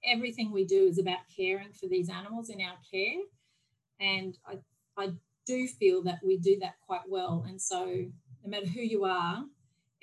everything 0.06 0.52
we 0.52 0.66
do 0.66 0.88
is 0.88 1.00
about 1.00 1.20
caring 1.36 1.72
for 1.74 1.88
these 1.88 2.10
animals 2.10 2.50
in 2.50 2.62
our 2.62 2.78
care 2.92 3.20
and 4.00 4.38
i 4.48 4.58
i 4.98 5.10
do 5.48 5.68
feel 5.68 6.04
that 6.04 6.20
we 6.24 6.38
do 6.38 6.60
that 6.60 6.76
quite 6.86 7.08
well. 7.08 7.46
And 7.48 7.60
so, 7.60 7.86
no 7.86 8.50
matter 8.50 8.68
who 8.68 8.82
you 8.82 9.06
are, 9.06 9.44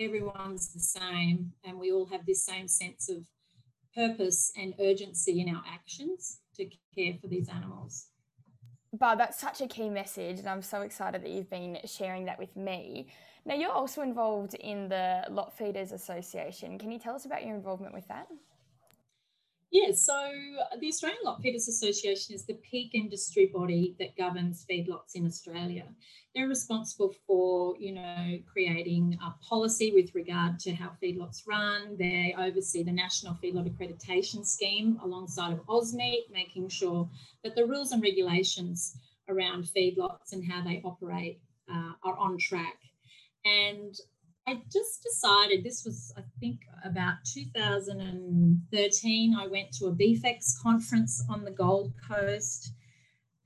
everyone's 0.00 0.72
the 0.72 0.80
same, 0.80 1.52
and 1.62 1.78
we 1.78 1.92
all 1.92 2.06
have 2.06 2.26
this 2.26 2.44
same 2.44 2.66
sense 2.66 3.08
of 3.08 3.18
purpose 3.94 4.50
and 4.56 4.74
urgency 4.80 5.40
in 5.40 5.54
our 5.54 5.62
actions 5.70 6.40
to 6.56 6.68
care 6.96 7.14
for 7.20 7.28
these 7.28 7.48
animals. 7.48 8.06
But 8.92 9.16
that's 9.16 9.38
such 9.38 9.60
a 9.60 9.68
key 9.68 9.90
message, 9.90 10.38
and 10.38 10.48
I'm 10.48 10.62
so 10.62 10.80
excited 10.80 11.22
that 11.22 11.30
you've 11.30 11.50
been 11.50 11.78
sharing 11.84 12.24
that 12.24 12.38
with 12.38 12.56
me. 12.56 13.08
Now, 13.44 13.54
you're 13.54 13.70
also 13.70 14.00
involved 14.00 14.54
in 14.54 14.88
the 14.88 15.24
Lot 15.28 15.56
Feeders 15.56 15.92
Association. 15.92 16.78
Can 16.78 16.90
you 16.90 16.98
tell 16.98 17.14
us 17.14 17.26
about 17.26 17.44
your 17.44 17.54
involvement 17.54 17.92
with 17.92 18.08
that? 18.08 18.28
Yeah, 19.75 19.90
so 19.90 20.31
the 20.78 20.87
Australian 20.87 21.19
Lot 21.25 21.43
Feeders 21.43 21.66
Association 21.66 22.33
is 22.33 22.45
the 22.45 22.54
peak 22.54 22.95
industry 22.95 23.50
body 23.52 23.97
that 23.99 24.16
governs 24.16 24.64
feedlots 24.71 25.16
in 25.16 25.26
Australia. 25.26 25.83
They're 26.33 26.47
responsible 26.47 27.12
for, 27.26 27.75
you 27.81 27.90
know, 27.90 28.38
creating 28.47 29.19
a 29.21 29.35
policy 29.45 29.90
with 29.93 30.14
regard 30.14 30.61
to 30.61 30.73
how 30.73 30.93
feedlots 31.02 31.43
run. 31.45 31.97
They 31.99 32.37
oversee 32.38 32.85
the 32.85 32.93
National 32.93 33.35
Feedlot 33.35 33.69
Accreditation 33.69 34.47
Scheme 34.47 35.00
alongside 35.02 35.52
of 35.52 35.66
AusMeat, 35.66 36.31
making 36.31 36.69
sure 36.69 37.11
that 37.43 37.57
the 37.57 37.66
rules 37.66 37.90
and 37.90 38.00
regulations 38.00 38.97
around 39.28 39.64
feedlots 39.64 40.33
and 40.33 40.49
how 40.49 40.62
they 40.62 40.83
operate 40.85 41.40
uh, 41.69 41.95
are 42.04 42.16
on 42.16 42.38
track. 42.38 42.78
And 43.45 43.97
I 44.46 44.60
just 44.70 45.02
decided 45.02 45.64
this 45.64 45.84
was, 45.84 46.12
I 46.18 46.22
think, 46.38 46.60
about 46.84 47.14
2013. 47.32 49.36
I 49.38 49.46
went 49.46 49.72
to 49.72 49.86
a 49.86 49.92
BeefEx 49.92 50.60
conference 50.62 51.24
on 51.30 51.44
the 51.44 51.50
Gold 51.50 51.94
Coast. 52.06 52.74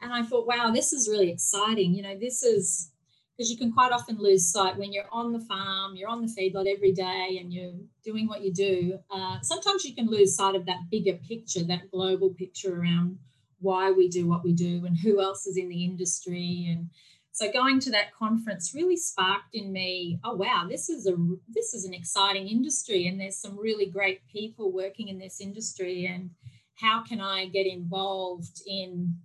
And 0.00 0.12
I 0.12 0.22
thought, 0.22 0.48
wow, 0.48 0.72
this 0.72 0.92
is 0.92 1.08
really 1.08 1.30
exciting. 1.30 1.94
You 1.94 2.02
know, 2.02 2.18
this 2.18 2.42
is 2.42 2.90
because 3.36 3.52
you 3.52 3.56
can 3.56 3.72
quite 3.72 3.92
often 3.92 4.18
lose 4.18 4.50
sight 4.50 4.76
when 4.76 4.92
you're 4.92 5.08
on 5.12 5.32
the 5.32 5.38
farm, 5.38 5.94
you're 5.94 6.08
on 6.08 6.20
the 6.20 6.26
feedlot 6.26 6.66
every 6.66 6.90
day, 6.90 7.38
and 7.40 7.52
you're 7.52 7.74
doing 8.04 8.26
what 8.26 8.42
you 8.42 8.52
do. 8.52 8.98
Uh, 9.10 9.38
sometimes 9.42 9.84
you 9.84 9.94
can 9.94 10.08
lose 10.08 10.34
sight 10.34 10.56
of 10.56 10.66
that 10.66 10.90
bigger 10.90 11.14
picture, 11.28 11.62
that 11.62 11.92
global 11.92 12.30
picture 12.30 12.80
around 12.80 13.20
why 13.60 13.92
we 13.92 14.08
do 14.08 14.26
what 14.26 14.42
we 14.44 14.52
do 14.52 14.84
and 14.86 14.98
who 14.98 15.20
else 15.20 15.46
is 15.46 15.56
in 15.56 15.68
the 15.68 15.84
industry 15.84 16.66
and 16.70 16.90
so 17.38 17.52
going 17.52 17.78
to 17.78 17.92
that 17.92 18.12
conference 18.12 18.74
really 18.74 18.96
sparked 18.96 19.54
in 19.54 19.72
me, 19.72 20.18
oh 20.24 20.34
wow, 20.34 20.66
this 20.68 20.90
is 20.90 21.06
a 21.06 21.14
this 21.48 21.72
is 21.72 21.84
an 21.84 21.94
exciting 21.94 22.48
industry 22.48 23.06
and 23.06 23.20
there's 23.20 23.36
some 23.36 23.56
really 23.56 23.86
great 23.86 24.26
people 24.26 24.72
working 24.72 25.06
in 25.06 25.20
this 25.20 25.40
industry 25.40 26.04
and 26.06 26.30
how 26.74 27.04
can 27.04 27.20
I 27.20 27.46
get 27.46 27.64
involved 27.64 28.60
in 28.66 29.18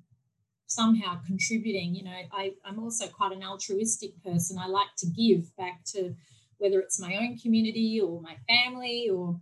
somehow 0.68 1.22
contributing? 1.26 1.96
You 1.96 2.04
know, 2.04 2.20
I, 2.32 2.54
I'm 2.64 2.78
also 2.78 3.08
quite 3.08 3.32
an 3.32 3.42
altruistic 3.42 4.12
person. 4.24 4.60
I 4.60 4.68
like 4.68 4.94
to 5.00 5.08
give 5.08 5.56
back 5.58 5.84
to 5.94 6.14
whether 6.60 6.80
it's 6.82 7.00
my 7.00 7.16
own 7.16 7.40
community 7.40 8.00
or 8.00 8.22
my 8.22 8.36
family 8.48 9.10
or 9.12 9.40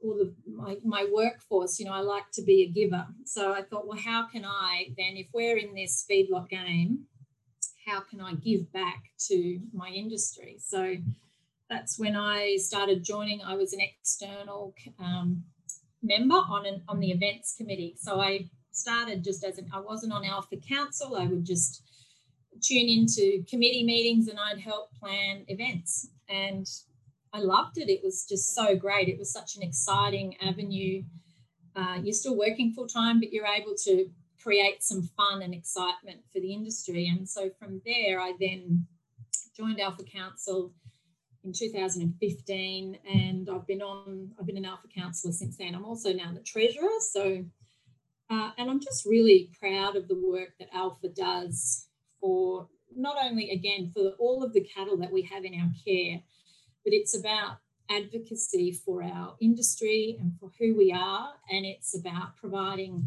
or 0.00 0.14
the, 0.14 0.32
my, 0.50 0.78
my 0.82 1.06
workforce, 1.12 1.78
you 1.78 1.84
know, 1.84 1.92
I 1.92 2.00
like 2.00 2.30
to 2.34 2.42
be 2.42 2.62
a 2.62 2.68
giver. 2.68 3.06
So 3.26 3.52
I 3.52 3.60
thought, 3.60 3.86
well, 3.86 3.98
how 3.98 4.28
can 4.28 4.46
I 4.46 4.94
then, 4.96 5.16
if 5.16 5.26
we're 5.34 5.58
in 5.58 5.74
this 5.74 6.06
feedlot 6.10 6.48
game, 6.48 7.06
how 7.88 8.00
can 8.00 8.20
I 8.20 8.34
give 8.34 8.70
back 8.72 9.04
to 9.28 9.60
my 9.72 9.88
industry? 9.88 10.56
So 10.60 10.96
that's 11.70 11.98
when 11.98 12.16
I 12.16 12.56
started 12.56 13.02
joining. 13.02 13.42
I 13.42 13.54
was 13.54 13.72
an 13.72 13.80
external 13.80 14.74
um, 14.98 15.44
member 16.02 16.36
on 16.36 16.66
an, 16.66 16.82
on 16.88 17.00
the 17.00 17.10
events 17.10 17.54
committee. 17.56 17.94
So 17.98 18.20
I 18.20 18.48
started 18.70 19.24
just 19.24 19.44
as 19.44 19.58
an, 19.58 19.68
I 19.72 19.80
wasn't 19.80 20.12
on 20.12 20.24
ALFA 20.24 20.66
Council. 20.66 21.16
I 21.16 21.26
would 21.26 21.44
just 21.44 21.82
tune 22.62 22.88
into 22.88 23.44
committee 23.48 23.84
meetings 23.84 24.28
and 24.28 24.38
I'd 24.38 24.60
help 24.60 24.90
plan 24.98 25.44
events. 25.48 26.08
And 26.28 26.66
I 27.32 27.40
loved 27.40 27.78
it. 27.78 27.88
It 27.88 28.00
was 28.02 28.26
just 28.28 28.54
so 28.54 28.76
great. 28.76 29.08
It 29.08 29.18
was 29.18 29.32
such 29.32 29.56
an 29.56 29.62
exciting 29.62 30.36
avenue. 30.40 31.02
Uh, 31.76 31.98
you're 32.02 32.14
still 32.14 32.36
working 32.36 32.72
full 32.72 32.88
time, 32.88 33.20
but 33.20 33.32
you're 33.32 33.46
able 33.46 33.74
to 33.84 34.08
create 34.48 34.82
some 34.82 35.02
fun 35.02 35.42
and 35.42 35.52
excitement 35.52 36.20
for 36.32 36.40
the 36.40 36.54
industry. 36.54 37.06
And 37.08 37.28
so 37.28 37.50
from 37.58 37.82
there, 37.84 38.18
I 38.18 38.32
then 38.40 38.86
joined 39.54 39.78
ALFA 39.78 40.10
Council 40.10 40.72
in 41.44 41.52
2015, 41.52 42.98
and 43.06 43.50
I've 43.50 43.66
been 43.66 43.82
on. 43.82 44.30
I've 44.40 44.46
been 44.46 44.56
an 44.56 44.64
ALFA 44.64 44.90
councillor 44.94 45.34
since 45.34 45.58
then. 45.58 45.74
I'm 45.74 45.84
also 45.84 46.14
now 46.14 46.32
the 46.32 46.40
treasurer. 46.40 46.88
So, 47.00 47.44
uh, 48.30 48.50
and 48.56 48.70
I'm 48.70 48.80
just 48.80 49.04
really 49.04 49.50
proud 49.60 49.96
of 49.96 50.08
the 50.08 50.16
work 50.16 50.54
that 50.58 50.72
ALFA 50.72 51.14
does 51.14 51.88
for 52.18 52.68
not 52.96 53.16
only 53.22 53.50
again 53.50 53.92
for 53.94 54.12
all 54.18 54.42
of 54.42 54.54
the 54.54 54.62
cattle 54.62 54.96
that 54.96 55.12
we 55.12 55.20
have 55.30 55.44
in 55.44 55.60
our 55.60 55.70
care, 55.84 56.20
but 56.84 56.94
it's 56.94 57.14
about 57.14 57.58
advocacy 57.90 58.72
for 58.72 59.02
our 59.02 59.36
industry 59.42 60.16
and 60.18 60.32
for 60.40 60.50
who 60.58 60.74
we 60.74 60.90
are, 60.90 61.34
and 61.50 61.66
it's 61.66 61.94
about 61.94 62.34
providing 62.38 63.06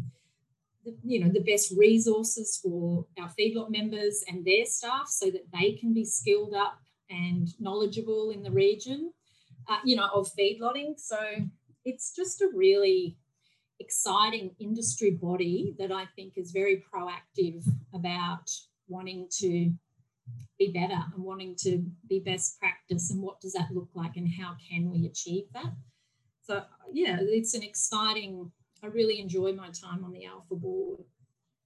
you 1.04 1.20
know 1.20 1.30
the 1.32 1.40
best 1.40 1.72
resources 1.76 2.58
for 2.62 3.06
our 3.20 3.30
feedlot 3.38 3.70
members 3.70 4.24
and 4.28 4.44
their 4.44 4.64
staff 4.64 5.08
so 5.08 5.26
that 5.26 5.46
they 5.52 5.72
can 5.72 5.92
be 5.94 6.04
skilled 6.04 6.54
up 6.54 6.78
and 7.10 7.48
knowledgeable 7.60 8.30
in 8.30 8.42
the 8.42 8.50
region 8.50 9.12
uh, 9.68 9.78
you 9.84 9.96
know 9.96 10.08
of 10.14 10.28
feedlotting. 10.38 10.98
So 10.98 11.18
it's 11.84 12.14
just 12.14 12.40
a 12.40 12.50
really 12.54 13.16
exciting 13.80 14.54
industry 14.60 15.10
body 15.10 15.74
that 15.76 15.90
i 15.90 16.06
think 16.14 16.34
is 16.36 16.52
very 16.52 16.84
proactive 16.94 17.68
about 17.92 18.48
wanting 18.86 19.26
to 19.28 19.72
be 20.56 20.70
better 20.72 21.02
and 21.14 21.24
wanting 21.24 21.56
to 21.56 21.84
be 22.08 22.20
best 22.20 22.60
practice 22.60 23.10
and 23.10 23.20
what 23.20 23.40
does 23.40 23.52
that 23.52 23.68
look 23.72 23.88
like 23.94 24.16
and 24.16 24.28
how 24.38 24.54
can 24.70 24.88
we 24.88 25.06
achieve 25.06 25.44
that? 25.52 25.72
So 26.42 26.62
yeah 26.92 27.18
it's 27.20 27.54
an 27.54 27.62
exciting 27.64 28.52
I 28.82 28.88
really 28.88 29.20
enjoy 29.20 29.52
my 29.52 29.70
time 29.70 30.04
on 30.04 30.12
the 30.12 30.24
ALFA 30.24 30.60
board. 30.60 31.04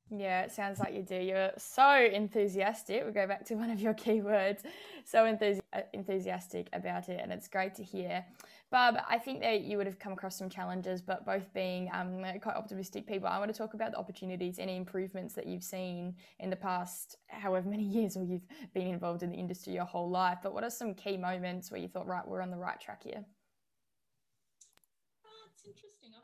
Yeah, 0.09 0.43
it 0.43 0.53
sounds 0.53 0.79
like 0.79 0.95
you 0.95 1.03
do. 1.03 1.17
You're 1.17 1.51
so 1.59 2.09
enthusiastic. 2.13 3.03
We'll 3.03 3.13
go 3.13 3.27
back 3.27 3.45
to 3.47 3.55
one 3.57 3.71
of 3.71 3.81
your 3.81 3.95
key 3.95 4.21
words. 4.21 4.63
So 5.05 5.25
enthusi- 5.25 5.61
uh, 5.73 5.81
enthusiastic 5.93 6.69
about 6.73 7.09
it, 7.09 7.21
and 7.23 7.33
it's 7.33 7.49
great 7.49 7.75
to 7.77 7.83
hear. 7.83 8.25
Barb, 8.71 8.97
I 9.09 9.19
think 9.19 9.41
that 9.41 9.63
you 9.63 9.79
would 9.79 9.87
have 9.87 9.99
come 9.99 10.13
across 10.13 10.37
some 10.37 10.49
challenges, 10.51 11.01
but 11.01 11.25
both 11.25 11.53
being 11.55 11.89
um, 11.93 12.23
quite 12.41 12.57
optimistic 12.57 13.07
people, 13.07 13.29
I 13.29 13.39
want 13.39 13.53
to 13.53 13.57
talk 13.57 13.75
about 13.75 13.93
the 13.93 13.99
opportunities, 13.99 14.59
any 14.59 14.77
improvements 14.77 15.35
that 15.35 15.47
you've 15.47 15.63
seen 15.65 16.17
in 16.39 16.51
the 16.51 16.57
past, 16.57 17.17
however 17.29 17.69
many 17.69 17.85
years, 17.89 18.17
or 18.17 18.25
you've 18.25 18.47
been 18.75 18.87
involved 18.87 19.23
in 19.23 19.31
the 19.31 19.37
industry 19.37 19.73
your 19.73 19.85
whole 19.85 20.11
life. 20.11 20.39
But 20.43 20.53
what 20.53 20.65
are 20.65 20.71
some 20.71 20.95
key 20.95 21.17
moments 21.17 21.71
where 21.71 21.81
you 21.81 21.89
thought, 21.89 22.07
right, 22.07 22.27
we're 22.27 22.43
on 22.43 22.51
the 22.51 22.57
right 22.57 22.81
track 22.81 23.03
here? 23.03 23.25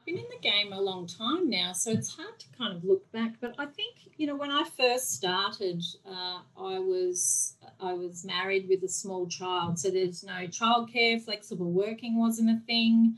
I've 0.02 0.06
been 0.06 0.18
in 0.18 0.26
the 0.30 0.48
game 0.48 0.72
a 0.72 0.80
long 0.80 1.06
time 1.06 1.48
now, 1.48 1.72
so 1.72 1.92
it's 1.92 2.16
hard 2.16 2.36
to 2.40 2.46
kind 2.58 2.76
of 2.76 2.82
look 2.82 3.12
back. 3.12 3.34
But 3.40 3.54
I 3.56 3.66
think 3.66 3.98
you 4.16 4.26
know 4.26 4.34
when 4.34 4.50
I 4.50 4.64
first 4.76 5.12
started, 5.12 5.80
uh, 6.04 6.40
I 6.58 6.80
was 6.80 7.54
I 7.78 7.92
was 7.92 8.24
married 8.24 8.66
with 8.68 8.82
a 8.82 8.88
small 8.88 9.28
child, 9.28 9.78
so 9.78 9.90
there's 9.90 10.24
no 10.24 10.48
childcare. 10.48 11.22
Flexible 11.22 11.70
working 11.70 12.18
wasn't 12.18 12.50
a 12.50 12.60
thing. 12.66 13.14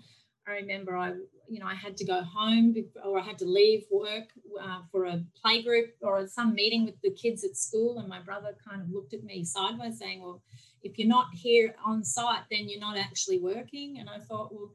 I 0.47 0.57
remember 0.57 0.95
I 0.95 1.14
you 1.49 1.59
know 1.59 1.64
I 1.67 1.75
had 1.75 1.97
to 1.97 2.05
go 2.05 2.21
home 2.21 2.75
or 3.03 3.19
I 3.19 3.23
had 3.23 3.38
to 3.38 3.47
leave 3.47 3.85
work 3.91 4.29
uh, 4.62 4.81
for 4.93 5.07
a 5.07 5.25
playgroup 5.43 5.93
or 6.03 6.26
some 6.26 6.53
meeting 6.53 6.85
with 6.85 7.00
the 7.00 7.12
kids 7.12 7.45
at 7.45 7.57
school, 7.57 7.99
and 7.99 8.09
my 8.09 8.21
brother 8.21 8.55
kind 8.69 8.83
of 8.83 8.91
looked 8.91 9.14
at 9.14 9.25
me 9.25 9.43
sideways, 9.43 9.99
saying, 9.99 10.21
"Well." 10.23 10.43
If 10.87 10.99
you're 10.99 11.09
not 11.09 11.29
here 11.33 11.75
on 11.83 12.05
site, 12.05 12.43
then 12.50 12.69
you're 12.69 12.79
not 12.79 12.99
actually 12.99 13.38
working. 13.38 13.97
And 13.99 14.11
I 14.11 14.19
thought, 14.19 14.53
well, 14.53 14.71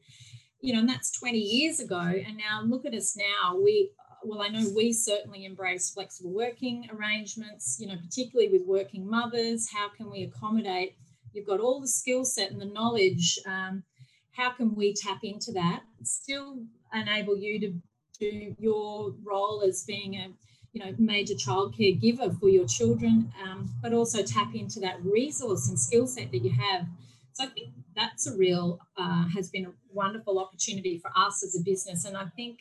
you 0.61 0.73
know, 0.73 0.79
and 0.79 0.89
that's 0.89 1.11
20 1.11 1.37
years 1.37 1.79
ago. 1.79 1.99
And 1.99 2.37
now 2.37 2.61
look 2.63 2.85
at 2.85 2.93
us 2.93 3.17
now. 3.17 3.57
We, 3.57 3.91
well, 4.23 4.41
I 4.41 4.49
know 4.49 4.67
we 4.75 4.91
certainly 4.91 5.45
embrace 5.45 5.89
flexible 5.89 6.31
working 6.31 6.89
arrangements, 6.91 7.77
you 7.79 7.87
know, 7.87 7.95
particularly 8.03 8.51
with 8.51 8.67
working 8.67 9.09
mothers. 9.09 9.69
How 9.71 9.89
can 9.89 10.11
we 10.11 10.23
accommodate? 10.23 10.95
You've 11.33 11.47
got 11.47 11.59
all 11.59 11.79
the 11.79 11.87
skill 11.87 12.25
set 12.25 12.51
and 12.51 12.59
the 12.59 12.65
knowledge. 12.65 13.39
Um, 13.45 13.83
how 14.31 14.51
can 14.51 14.75
we 14.75 14.93
tap 14.93 15.19
into 15.23 15.51
that? 15.53 15.83
Still 16.03 16.59
enable 16.93 17.37
you 17.37 17.59
to 17.59 17.73
do 18.19 18.55
your 18.59 19.13
role 19.23 19.63
as 19.65 19.83
being 19.83 20.15
a 20.15 20.29
you 20.73 20.85
know 20.85 20.93
major 20.97 21.33
childcare 21.33 21.99
giver 21.99 22.31
for 22.31 22.49
your 22.49 22.67
children, 22.67 23.31
um, 23.43 23.69
but 23.81 23.93
also 23.93 24.21
tap 24.23 24.53
into 24.53 24.79
that 24.79 25.03
resource 25.03 25.67
and 25.69 25.79
skill 25.79 26.07
set 26.07 26.31
that 26.31 26.39
you 26.39 26.51
have. 26.51 26.85
So 27.33 27.45
I 27.45 27.47
think 27.47 27.69
that's 27.95 28.27
a 28.27 28.35
real 28.35 28.79
uh, 28.97 29.27
has 29.29 29.49
been 29.49 29.65
a 29.65 29.71
wonderful 29.91 30.39
opportunity 30.39 30.97
for 30.97 31.11
us 31.15 31.43
as 31.43 31.55
a 31.55 31.63
business. 31.63 32.05
And 32.05 32.17
i 32.17 32.25
think 32.35 32.59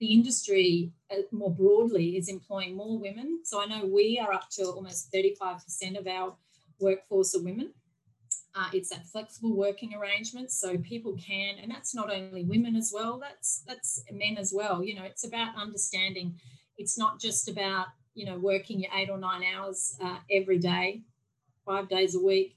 the 0.00 0.12
industry 0.12 0.92
uh, 1.12 1.22
more 1.30 1.54
broadly 1.54 2.16
is 2.16 2.28
employing 2.28 2.76
more 2.76 2.98
women. 2.98 3.40
So 3.44 3.62
i 3.62 3.66
know 3.66 3.86
we 3.86 4.18
are 4.18 4.32
up 4.32 4.48
to 4.52 4.64
almost 4.64 5.12
35% 5.12 5.98
of 5.98 6.06
our 6.06 6.36
workforce 6.80 7.34
are 7.34 7.42
women. 7.42 7.72
Uh, 8.54 8.68
it's 8.74 8.90
that 8.90 9.06
flexible 9.06 9.56
working 9.56 9.94
arrangement. 9.94 10.50
So 10.50 10.76
people 10.78 11.16
can 11.16 11.56
and 11.62 11.70
that's 11.70 11.94
not 11.94 12.12
only 12.12 12.44
women 12.44 12.76
as 12.76 12.92
well 12.94 13.18
that's 13.18 13.62
that's 13.66 14.04
men 14.10 14.36
as 14.38 14.52
well. 14.54 14.82
You 14.82 14.94
know 14.96 15.04
it's 15.04 15.24
about 15.26 15.56
understanding. 15.56 16.40
It's 16.76 16.98
not 16.98 17.20
just 17.20 17.48
about 17.48 17.86
you 18.14 18.26
know 18.26 18.38
working 18.38 18.80
your 18.80 18.92
eight 18.94 19.10
or 19.10 19.18
nine 19.18 19.42
hours 19.54 19.96
uh, 20.02 20.18
every 20.30 20.58
day 20.58 21.02
five 21.64 21.88
days 21.88 22.14
a 22.14 22.20
week. 22.20 22.56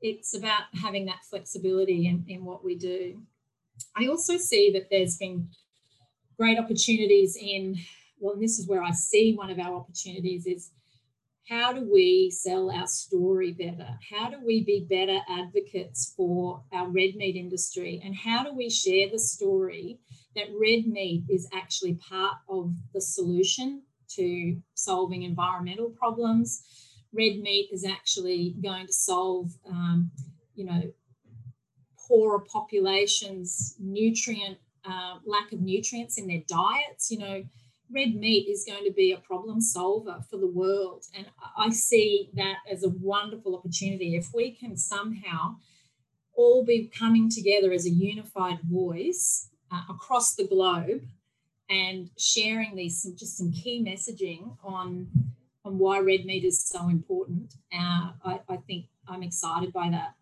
It's 0.00 0.36
about 0.36 0.62
having 0.82 1.06
that 1.06 1.24
flexibility 1.28 2.08
in, 2.08 2.24
in 2.28 2.44
what 2.44 2.64
we 2.64 2.74
do. 2.74 3.20
I 3.96 4.06
also 4.06 4.36
see 4.36 4.70
that 4.72 4.88
there's 4.90 5.16
been 5.16 5.48
great 6.38 6.58
opportunities 6.58 7.36
in, 7.40 7.76
well, 8.18 8.36
this 8.38 8.58
is 8.58 8.68
where 8.68 8.82
I 8.82 8.92
see 8.92 9.34
one 9.34 9.50
of 9.50 9.58
our 9.58 9.76
opportunities 9.76 10.46
is 10.46 10.70
how 11.48 11.72
do 11.72 11.88
we 11.92 12.30
sell 12.30 12.70
our 12.70 12.86
story 12.86 13.52
better? 13.52 13.98
How 14.10 14.30
do 14.30 14.36
we 14.44 14.64
be 14.64 14.86
better 14.88 15.18
advocates 15.28 16.14
for 16.16 16.62
our 16.72 16.88
red 16.88 17.16
meat 17.16 17.36
industry? 17.36 18.00
And 18.04 18.14
how 18.14 18.44
do 18.44 18.54
we 18.54 18.70
share 18.70 19.08
the 19.10 19.18
story 19.18 19.98
that 20.36 20.46
red 20.58 20.86
meat 20.86 21.24
is 21.28 21.48
actually 21.52 21.94
part 21.94 22.36
of 22.48 22.72
the 22.94 23.00
solution 23.00 23.82
to 24.10 24.56
solving 24.74 25.22
environmental 25.22 25.90
problems? 25.90 26.62
Red 27.12 27.38
meat 27.38 27.68
is 27.72 27.84
actually 27.84 28.54
going 28.62 28.86
to 28.86 28.92
solve, 28.92 29.50
um, 29.68 30.10
you 30.54 30.64
know, 30.64 30.82
poorer 32.12 32.40
populations' 32.40 33.74
nutrient 33.78 34.58
uh, 34.84 35.14
lack 35.24 35.50
of 35.52 35.60
nutrients 35.60 36.18
in 36.18 36.26
their 36.26 36.42
diets. 36.46 37.10
You 37.10 37.18
know, 37.18 37.44
red 37.90 38.14
meat 38.14 38.48
is 38.48 38.66
going 38.66 38.84
to 38.84 38.92
be 38.92 39.12
a 39.12 39.16
problem 39.16 39.62
solver 39.62 40.22
for 40.28 40.36
the 40.36 40.46
world. 40.46 41.04
And 41.16 41.26
I 41.56 41.70
see 41.70 42.28
that 42.34 42.56
as 42.70 42.84
a 42.84 42.90
wonderful 42.90 43.56
opportunity. 43.56 44.14
If 44.14 44.34
we 44.34 44.50
can 44.50 44.76
somehow 44.76 45.56
all 46.34 46.64
be 46.64 46.90
coming 46.94 47.30
together 47.30 47.72
as 47.72 47.86
a 47.86 47.90
unified 47.90 48.58
voice 48.62 49.48
uh, 49.70 49.82
across 49.88 50.34
the 50.34 50.46
globe 50.46 51.02
and 51.70 52.10
sharing 52.18 52.76
these 52.76 53.02
some, 53.02 53.16
just 53.16 53.38
some 53.38 53.52
key 53.52 53.82
messaging 53.82 54.56
on 54.62 55.08
on 55.64 55.78
why 55.78 56.00
red 56.00 56.24
meat 56.24 56.42
is 56.42 56.60
so 56.60 56.88
important, 56.88 57.54
uh, 57.72 58.10
I, 58.24 58.40
I 58.48 58.56
think 58.66 58.86
I'm 59.06 59.22
excited 59.22 59.72
by 59.72 59.90
that. 59.90 60.14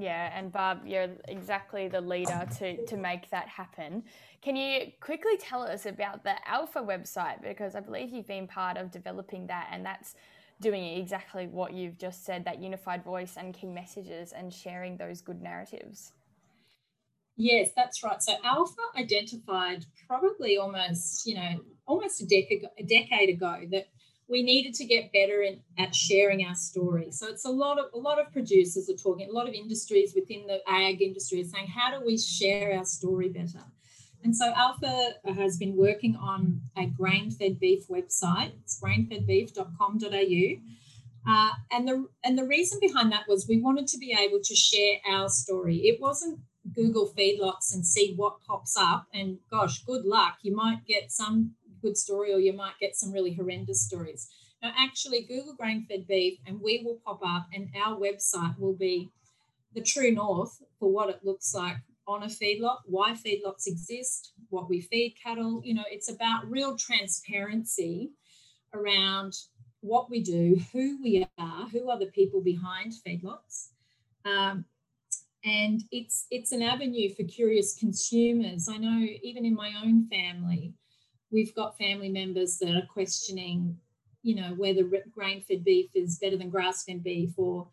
Yeah, 0.00 0.32
and 0.34 0.50
Barb, 0.50 0.86
you're 0.86 1.08
exactly 1.28 1.86
the 1.86 2.00
leader 2.00 2.46
to, 2.58 2.86
to 2.86 2.96
make 2.96 3.28
that 3.30 3.48
happen. 3.48 4.02
Can 4.40 4.56
you 4.56 4.92
quickly 5.00 5.36
tell 5.36 5.62
us 5.62 5.84
about 5.84 6.24
the 6.24 6.34
ALFA 6.50 6.82
website? 6.86 7.42
Because 7.42 7.74
I 7.74 7.80
believe 7.80 8.10
you've 8.10 8.26
been 8.26 8.46
part 8.46 8.78
of 8.78 8.90
developing 8.90 9.46
that, 9.48 9.68
and 9.70 9.84
that's 9.84 10.14
doing 10.60 10.82
exactly 10.98 11.46
what 11.46 11.74
you've 11.74 11.98
just 11.98 12.24
said 12.24 12.46
that 12.46 12.62
unified 12.62 13.04
voice 13.04 13.34
and 13.36 13.52
key 13.52 13.66
messages 13.66 14.32
and 14.32 14.52
sharing 14.52 14.96
those 14.96 15.20
good 15.20 15.42
narratives. 15.42 16.12
Yes, 17.36 17.70
that's 17.76 18.02
right. 18.02 18.22
So 18.22 18.36
ALFA 18.44 18.98
identified 18.98 19.84
probably 20.08 20.56
almost, 20.56 21.26
you 21.26 21.34
know, 21.34 21.60
almost 21.86 22.22
a 22.22 22.26
decade, 22.26 22.64
a 22.78 22.82
decade 22.84 23.28
ago 23.28 23.60
that 23.70 23.88
we 24.30 24.42
needed 24.42 24.74
to 24.74 24.84
get 24.84 25.12
better 25.12 25.42
in, 25.42 25.60
at 25.76 25.94
sharing 25.94 26.46
our 26.46 26.54
story. 26.54 27.10
So 27.10 27.26
it's 27.26 27.44
a 27.44 27.50
lot 27.50 27.78
of 27.78 27.86
a 27.92 27.98
lot 27.98 28.20
of 28.20 28.32
producers 28.32 28.88
are 28.88 28.96
talking, 28.96 29.28
a 29.28 29.32
lot 29.32 29.48
of 29.48 29.54
industries 29.54 30.14
within 30.14 30.46
the 30.46 30.60
ag 30.68 31.02
industry 31.02 31.40
are 31.42 31.44
saying, 31.44 31.66
how 31.66 31.98
do 31.98 32.06
we 32.06 32.16
share 32.16 32.76
our 32.76 32.84
story 32.84 33.28
better? 33.28 33.64
And 34.22 34.36
so 34.36 34.52
ALFA 34.52 35.34
has 35.34 35.56
been 35.56 35.76
working 35.76 36.14
on 36.14 36.60
a 36.76 36.86
grain-fed 36.86 37.58
beef 37.58 37.88
website. 37.88 38.52
It's 38.62 38.78
grainfedbeef.com.au. 38.80 40.60
Uh, 41.30 41.50
and 41.72 41.88
the 41.88 42.06
and 42.24 42.38
the 42.38 42.46
reason 42.46 42.78
behind 42.80 43.12
that 43.12 43.28
was 43.28 43.48
we 43.48 43.60
wanted 43.60 43.86
to 43.88 43.98
be 43.98 44.16
able 44.18 44.40
to 44.42 44.54
share 44.54 44.98
our 45.10 45.28
story. 45.28 45.78
It 45.78 46.00
wasn't 46.00 46.40
Google 46.72 47.12
feedlots 47.16 47.74
and 47.74 47.84
see 47.84 48.14
what 48.16 48.42
pops 48.46 48.76
up. 48.76 49.06
And 49.12 49.38
gosh, 49.50 49.82
good 49.84 50.04
luck. 50.04 50.38
You 50.42 50.54
might 50.54 50.86
get 50.86 51.10
some 51.10 51.54
good 51.80 51.96
story 51.96 52.32
or 52.32 52.38
you 52.38 52.52
might 52.52 52.78
get 52.80 52.96
some 52.96 53.12
really 53.12 53.32
horrendous 53.32 53.82
stories. 53.82 54.28
Now, 54.62 54.72
actually, 54.76 55.22
Google 55.22 55.54
grain 55.54 55.86
fed 55.88 56.06
beef 56.06 56.38
and 56.46 56.60
we 56.60 56.82
will 56.84 56.98
pop 57.04 57.20
up, 57.24 57.48
and 57.54 57.68
our 57.82 57.98
website 57.98 58.58
will 58.58 58.74
be 58.74 59.10
the 59.74 59.80
true 59.80 60.12
north 60.12 60.62
for 60.78 60.90
what 60.90 61.08
it 61.08 61.24
looks 61.24 61.54
like 61.54 61.76
on 62.06 62.24
a 62.24 62.26
feedlot, 62.26 62.78
why 62.86 63.12
feedlots 63.12 63.66
exist, 63.66 64.32
what 64.50 64.68
we 64.68 64.80
feed 64.80 65.14
cattle. 65.22 65.62
You 65.64 65.74
know, 65.74 65.84
it's 65.88 66.10
about 66.10 66.50
real 66.50 66.76
transparency 66.76 68.10
around 68.74 69.34
what 69.80 70.10
we 70.10 70.22
do, 70.22 70.60
who 70.72 71.00
we 71.02 71.26
are, 71.38 71.68
who 71.68 71.88
are 71.88 71.98
the 71.98 72.06
people 72.06 72.42
behind 72.42 72.92
feedlots. 73.06 73.68
Um, 74.24 74.64
and 75.44 75.82
it's 75.90 76.26
it's 76.30 76.52
an 76.52 76.60
avenue 76.62 77.14
for 77.14 77.22
curious 77.24 77.74
consumers. 77.78 78.68
I 78.68 78.76
know 78.76 79.06
even 79.22 79.46
in 79.46 79.54
my 79.54 79.72
own 79.82 80.06
family, 80.08 80.74
we've 81.30 81.54
got 81.54 81.78
family 81.78 82.08
members 82.08 82.58
that 82.58 82.74
are 82.74 82.86
questioning, 82.92 83.76
you 84.22 84.34
know, 84.34 84.54
whether 84.56 84.84
grain 85.12 85.42
fed 85.42 85.64
beef 85.64 85.90
is 85.94 86.18
better 86.18 86.36
than 86.36 86.50
grass 86.50 86.84
fed 86.84 87.02
beef 87.02 87.30
or 87.36 87.68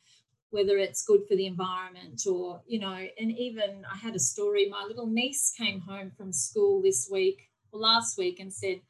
whether 0.49 0.77
it's 0.77 1.05
good 1.05 1.21
for 1.27 1.35
the 1.35 1.45
environment 1.45 2.21
or, 2.29 2.61
you 2.67 2.79
know, 2.79 3.07
and 3.19 3.31
even 3.37 3.83
I 3.91 3.97
had 3.97 4.15
a 4.15 4.19
story. 4.19 4.69
My 4.69 4.85
little 4.87 5.07
niece 5.07 5.53
came 5.57 5.81
home 5.81 6.11
from 6.15 6.31
school 6.31 6.81
this 6.81 7.09
week 7.11 7.49
or 7.71 7.79
last 7.79 8.17
week 8.17 8.39
and 8.39 8.51
said, 8.51 8.81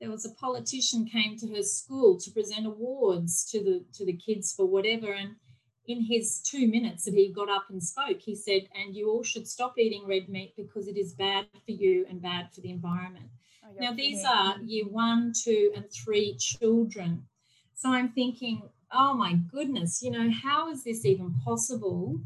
there 0.00 0.10
was 0.10 0.24
a 0.24 0.34
politician 0.34 1.06
came 1.06 1.36
to 1.38 1.48
her 1.48 1.62
school 1.62 2.18
to 2.20 2.30
present 2.30 2.66
awards 2.66 3.44
to 3.50 3.62
the 3.62 3.84
to 3.94 4.04
the 4.04 4.16
kids 4.16 4.52
for 4.52 4.66
whatever 4.66 5.12
and 5.12 5.36
in 5.86 6.02
his 6.02 6.40
two 6.40 6.68
minutes 6.68 7.04
that 7.04 7.14
he 7.14 7.32
got 7.32 7.50
up 7.50 7.64
and 7.70 7.82
spoke 7.82 8.20
he 8.20 8.34
said 8.34 8.68
and 8.74 8.94
you 8.94 9.10
all 9.10 9.24
should 9.24 9.48
stop 9.48 9.78
eating 9.78 10.06
red 10.06 10.28
meat 10.28 10.54
because 10.56 10.86
it 10.86 10.96
is 10.96 11.14
bad 11.14 11.46
for 11.64 11.72
you 11.72 12.06
and 12.08 12.22
bad 12.22 12.48
for 12.52 12.60
the 12.60 12.70
environment 12.70 13.28
now, 13.78 13.92
these 13.92 14.24
are 14.24 14.56
year 14.64 14.86
one, 14.86 15.32
two, 15.34 15.72
and 15.74 15.84
three 15.90 16.36
children. 16.38 17.24
So 17.74 17.90
I'm 17.90 18.10
thinking, 18.10 18.62
oh 18.92 19.14
my 19.14 19.34
goodness, 19.50 20.02
you 20.02 20.10
know, 20.10 20.30
how 20.30 20.70
is 20.70 20.84
this 20.84 21.04
even 21.04 21.34
possible? 21.44 22.18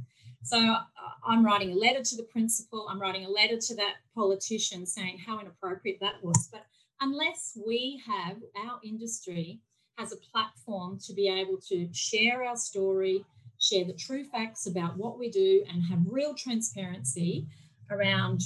So 0.42 0.58
uh, 0.58 0.82
I'm 1.26 1.44
writing 1.44 1.72
a 1.72 1.76
letter 1.76 2.02
to 2.02 2.16
the 2.16 2.24
principal, 2.24 2.88
I'm 2.88 3.00
writing 3.00 3.24
a 3.24 3.30
letter 3.30 3.58
to 3.58 3.74
that 3.76 3.96
politician 4.14 4.86
saying 4.86 5.18
how 5.18 5.40
inappropriate 5.40 6.00
that 6.00 6.22
was. 6.22 6.48
But 6.50 6.66
unless 7.00 7.58
we 7.66 8.02
have 8.06 8.36
our 8.66 8.80
industry 8.84 9.60
has 9.98 10.12
a 10.12 10.16
platform 10.16 10.98
to 11.06 11.12
be 11.12 11.28
able 11.28 11.58
to 11.68 11.88
share 11.92 12.44
our 12.44 12.56
story, 12.56 13.24
share 13.58 13.84
the 13.84 13.92
true 13.92 14.24
facts 14.24 14.66
about 14.66 14.96
what 14.96 15.18
we 15.18 15.30
do, 15.30 15.64
and 15.70 15.82
have 15.84 16.00
real 16.06 16.34
transparency 16.34 17.46
around, 17.90 18.40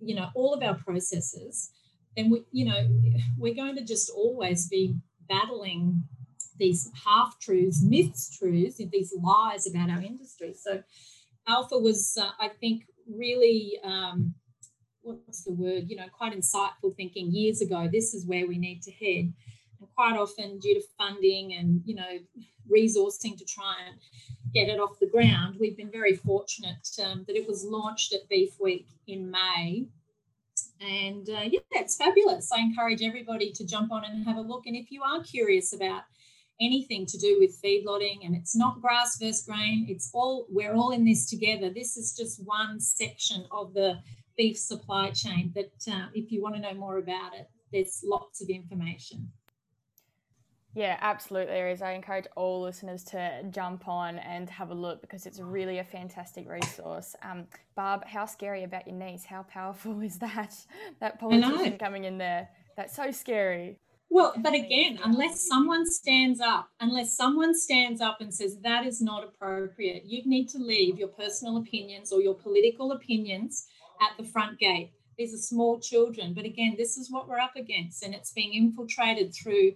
you 0.00 0.14
know, 0.14 0.28
all 0.34 0.54
of 0.54 0.62
our 0.62 0.74
processes, 0.74 1.70
then 2.16 2.30
we, 2.30 2.44
you 2.52 2.64
know, 2.64 2.88
we're 3.36 3.54
going 3.54 3.76
to 3.76 3.84
just 3.84 4.10
always 4.10 4.68
be 4.68 4.96
battling 5.28 6.02
these 6.58 6.90
half 7.04 7.38
truths, 7.38 7.82
myths, 7.82 8.36
truths, 8.38 8.80
these 8.90 9.14
lies 9.22 9.66
about 9.66 9.90
our 9.90 10.00
industry. 10.00 10.54
So, 10.54 10.82
ALFA 11.48 11.80
was, 11.80 12.16
uh, 12.20 12.30
I 12.40 12.48
think, 12.48 12.84
really. 13.08 13.78
Um, 13.84 14.34
what's 15.06 15.44
the 15.44 15.52
word? 15.52 15.84
You 15.88 15.96
know, 15.96 16.08
quite 16.12 16.38
insightful 16.38 16.96
thinking 16.96 17.30
years 17.30 17.60
ago. 17.60 17.88
This 17.90 18.14
is 18.14 18.26
where 18.26 18.46
we 18.46 18.58
need 18.58 18.82
to 18.82 18.90
head. 18.92 19.32
And 19.78 19.88
quite 19.94 20.16
often, 20.16 20.58
due 20.58 20.74
to 20.74 20.82
funding 20.98 21.54
and 21.54 21.82
you 21.84 21.94
know 21.94 22.18
resourcing 22.70 23.36
to 23.38 23.44
try 23.44 23.76
and 23.86 23.96
get 24.52 24.68
it 24.68 24.80
off 24.80 24.98
the 25.00 25.08
ground, 25.08 25.56
we've 25.60 25.76
been 25.76 25.90
very 25.90 26.16
fortunate 26.16 26.88
um, 27.04 27.24
that 27.26 27.36
it 27.36 27.46
was 27.46 27.64
launched 27.64 28.12
at 28.12 28.28
Beef 28.28 28.58
Week 28.60 28.88
in 29.06 29.30
May 29.30 29.86
and 30.80 31.28
uh, 31.28 31.42
yeah, 31.44 31.60
it's 31.72 31.96
fabulous. 31.96 32.50
I 32.52 32.60
encourage 32.60 33.02
everybody 33.02 33.52
to 33.52 33.66
jump 33.66 33.92
on 33.92 34.04
and 34.04 34.24
have 34.24 34.36
a 34.36 34.40
look. 34.40 34.66
And 34.66 34.76
if 34.76 34.90
you 34.90 35.02
are 35.02 35.22
curious 35.22 35.72
about 35.72 36.02
anything 36.60 37.06
to 37.06 37.18
do 37.18 37.36
with 37.38 37.60
feedlotting, 37.62 38.24
and 38.24 38.34
it's 38.34 38.56
not 38.56 38.80
grass 38.80 39.18
versus 39.18 39.44
grain, 39.44 39.86
it's 39.88 40.10
all 40.12 40.46
we're 40.50 40.74
all 40.74 40.90
in 40.90 41.04
this 41.04 41.28
together. 41.28 41.70
This 41.70 41.96
is 41.96 42.16
just 42.16 42.44
one 42.44 42.80
section 42.80 43.46
of 43.50 43.74
the 43.74 43.98
beef 44.36 44.58
supply 44.58 45.10
chain. 45.10 45.52
But 45.54 45.72
uh, 45.90 46.06
if 46.14 46.30
you 46.30 46.42
want 46.42 46.56
to 46.56 46.60
know 46.60 46.74
more 46.74 46.98
about 46.98 47.34
it, 47.34 47.48
there's 47.72 48.02
lots 48.04 48.42
of 48.42 48.48
information. 48.48 49.28
Yeah, 50.76 50.98
absolutely 51.00 51.54
there 51.54 51.70
is. 51.70 51.80
I 51.80 51.92
encourage 51.92 52.26
all 52.36 52.60
listeners 52.60 53.02
to 53.04 53.44
jump 53.50 53.88
on 53.88 54.18
and 54.18 54.50
have 54.50 54.70
a 54.70 54.74
look 54.74 55.00
because 55.00 55.24
it's 55.24 55.40
really 55.40 55.78
a 55.78 55.84
fantastic 55.84 56.46
resource. 56.46 57.16
Um, 57.22 57.46
Barb, 57.74 58.04
how 58.04 58.26
scary 58.26 58.62
about 58.62 58.86
your 58.86 58.94
niece? 58.94 59.24
How 59.24 59.44
powerful 59.44 59.98
is 60.02 60.18
that? 60.18 60.54
That 61.00 61.18
politician 61.18 61.78
coming 61.78 62.04
in 62.04 62.18
there. 62.18 62.50
That's 62.76 62.94
so 62.94 63.10
scary. 63.10 63.78
Well, 64.10 64.34
but 64.36 64.52
again, 64.52 64.98
unless 65.02 65.48
someone 65.48 65.90
stands 65.90 66.42
up, 66.42 66.68
unless 66.78 67.16
someone 67.16 67.58
stands 67.58 68.02
up 68.02 68.18
and 68.20 68.32
says 68.32 68.58
that 68.62 68.84
is 68.84 69.00
not 69.00 69.24
appropriate, 69.24 70.04
you 70.04 70.24
need 70.26 70.50
to 70.50 70.58
leave 70.58 70.98
your 70.98 71.08
personal 71.08 71.56
opinions 71.56 72.12
or 72.12 72.20
your 72.20 72.34
political 72.34 72.92
opinions 72.92 73.66
at 74.02 74.22
the 74.22 74.30
front 74.30 74.58
gate. 74.58 74.92
These 75.16 75.32
are 75.32 75.38
small 75.38 75.80
children, 75.80 76.34
but 76.34 76.44
again, 76.44 76.74
this 76.76 76.98
is 76.98 77.10
what 77.10 77.28
we're 77.28 77.38
up 77.38 77.56
against, 77.56 78.02
and 78.02 78.14
it's 78.14 78.32
being 78.32 78.52
infiltrated 78.52 79.34
through 79.34 79.72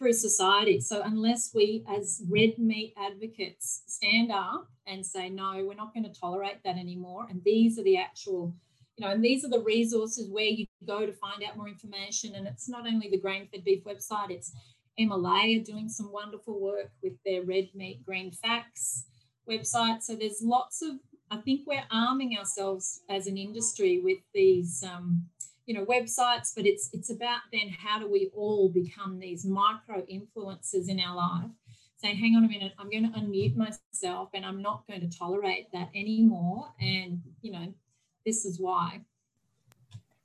through 0.00 0.14
society. 0.14 0.80
So 0.80 1.02
unless 1.04 1.50
we 1.54 1.84
as 1.86 2.22
red 2.26 2.58
meat 2.58 2.94
advocates 2.96 3.82
stand 3.86 4.32
up 4.32 4.66
and 4.86 5.04
say, 5.04 5.28
no, 5.28 5.62
we're 5.64 5.74
not 5.74 5.92
going 5.92 6.10
to 6.10 6.20
tolerate 6.20 6.62
that 6.64 6.78
anymore. 6.78 7.26
And 7.28 7.42
these 7.44 7.78
are 7.78 7.82
the 7.82 7.98
actual, 7.98 8.54
you 8.96 9.04
know, 9.04 9.12
and 9.12 9.22
these 9.22 9.44
are 9.44 9.50
the 9.50 9.60
resources 9.60 10.30
where 10.30 10.46
you 10.46 10.64
go 10.86 11.04
to 11.04 11.12
find 11.12 11.44
out 11.44 11.58
more 11.58 11.68
information. 11.68 12.34
And 12.34 12.46
it's 12.46 12.68
not 12.68 12.86
only 12.86 13.10
the 13.10 13.20
grain 13.20 13.46
fed 13.52 13.62
beef 13.62 13.84
website, 13.84 14.30
it's 14.30 14.52
MLA 14.98 15.60
are 15.60 15.64
doing 15.64 15.90
some 15.90 16.10
wonderful 16.10 16.58
work 16.58 16.90
with 17.02 17.12
their 17.26 17.42
red 17.42 17.68
meat 17.74 18.04
green 18.04 18.32
facts 18.32 19.04
website. 19.48 20.02
So 20.02 20.16
there's 20.16 20.40
lots 20.42 20.80
of, 20.80 20.92
I 21.30 21.36
think 21.36 21.66
we're 21.66 21.84
arming 21.92 22.38
ourselves 22.38 23.02
as 23.10 23.26
an 23.26 23.36
industry 23.36 24.00
with 24.02 24.18
these, 24.32 24.82
um, 24.82 25.26
you 25.70 25.76
know 25.76 25.84
websites 25.84 26.52
but 26.56 26.66
it's 26.66 26.90
it's 26.92 27.10
about 27.10 27.42
then 27.52 27.68
how 27.68 27.96
do 28.00 28.10
we 28.10 28.28
all 28.34 28.68
become 28.68 29.20
these 29.20 29.44
micro 29.44 30.02
influencers 30.12 30.88
in 30.88 30.98
our 30.98 31.14
life 31.14 31.48
saying 31.94 32.16
hang 32.16 32.34
on 32.34 32.44
a 32.44 32.48
minute 32.48 32.72
i'm 32.76 32.90
going 32.90 33.04
to 33.04 33.16
unmute 33.20 33.54
myself 33.54 34.30
and 34.34 34.44
i'm 34.44 34.60
not 34.60 34.82
going 34.88 35.00
to 35.00 35.16
tolerate 35.16 35.70
that 35.72 35.88
anymore 35.94 36.66
and 36.80 37.22
you 37.40 37.52
know 37.52 37.72
this 38.26 38.44
is 38.44 38.58
why 38.58 39.00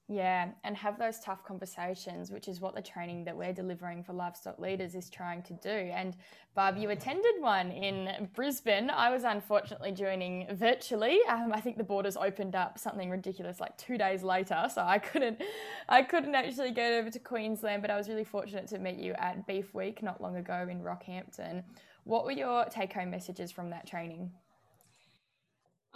yeah, 0.07 0.49
and 0.63 0.77
have 0.77 0.99
those 0.99 1.19
tough 1.19 1.43
conversations, 1.43 2.29
which 2.29 2.47
is 2.47 2.61
what 2.61 2.75
the 2.75 2.81
training 2.81 3.25
that 3.25 3.35
we're 3.35 3.53
delivering 3.53 4.03
for 4.03 4.13
livestock 4.13 4.59
leaders 4.59 4.93
is 4.93 5.09
trying 5.09 5.41
to 5.43 5.53
do. 5.53 5.69
And 5.69 6.15
Barb, 6.53 6.77
you 6.77 6.91
attended 6.91 7.33
one 7.39 7.71
in 7.71 8.29
Brisbane. 8.35 8.91
I 8.91 9.09
was 9.09 9.23
unfortunately 9.23 9.91
joining 9.91 10.45
virtually. 10.55 11.19
Um, 11.27 11.51
I 11.51 11.59
think 11.59 11.77
the 11.77 11.83
borders 11.83 12.17
opened 12.17 12.55
up 12.55 12.77
something 12.77 13.09
ridiculous 13.09 13.59
like 13.59 13.75
two 13.77 13.97
days 13.97 14.21
later, 14.21 14.67
so 14.71 14.83
I 14.83 14.99
couldn't, 14.99 15.41
I 15.89 16.03
couldn't 16.03 16.35
actually 16.35 16.71
get 16.71 16.93
over 16.93 17.09
to 17.09 17.19
Queensland. 17.19 17.81
But 17.81 17.89
I 17.89 17.97
was 17.97 18.07
really 18.07 18.23
fortunate 18.23 18.67
to 18.67 18.77
meet 18.77 18.97
you 18.97 19.13
at 19.13 19.47
Beef 19.47 19.73
Week 19.73 20.03
not 20.03 20.21
long 20.21 20.35
ago 20.35 20.67
in 20.69 20.81
Rockhampton. 20.81 21.63
What 22.03 22.25
were 22.25 22.31
your 22.31 22.65
take-home 22.65 23.09
messages 23.09 23.51
from 23.51 23.71
that 23.71 23.87
training? 23.87 24.31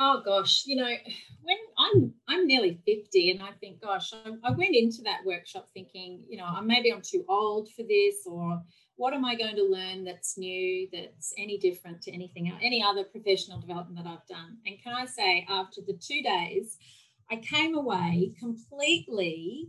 Oh 0.02 0.22
gosh, 0.24 0.64
you 0.66 0.78
know, 0.78 0.90
when 1.42 1.58
I'm 1.78 2.14
I'm 2.28 2.48
nearly 2.48 2.80
50 2.86 3.32
and 3.32 3.44
I 3.44 3.52
think, 3.60 3.82
gosh, 3.82 4.14
I, 4.14 4.32
I 4.44 4.52
went 4.52 4.76
into 4.76 5.02
that 5.04 5.26
workshop 5.26 5.68
thinking, 5.74 6.24
you 6.30 6.38
know, 6.38 6.48
maybe 6.64 6.92
I'm 6.92 7.02
too 7.02 7.26
old 7.28 7.70
for 7.74 7.84
this 7.84 8.26
or 8.26 8.62
what 8.96 9.14
am 9.14 9.26
I 9.26 9.36
going 9.36 9.56
to 9.56 9.64
learn 9.64 10.04
that's 10.04 10.38
new, 10.38 10.88
that's 10.92 11.34
any 11.38 11.58
different 11.58 12.02
to 12.04 12.14
anything, 12.14 12.52
any 12.62 12.84
other 12.84 13.04
professional 13.04 13.60
development 13.60 13.98
that 13.98 14.10
I've 14.10 14.28
done? 14.28 14.58
And 14.66 14.82
can 14.82 14.94
I 14.94 15.06
say, 15.06 15.46
after 15.50 15.82
the 15.86 15.94
two 15.94 16.22
days, 16.22 16.78
I 17.32 17.38
came 17.38 17.76
away 17.76 18.34
completely 18.38 19.68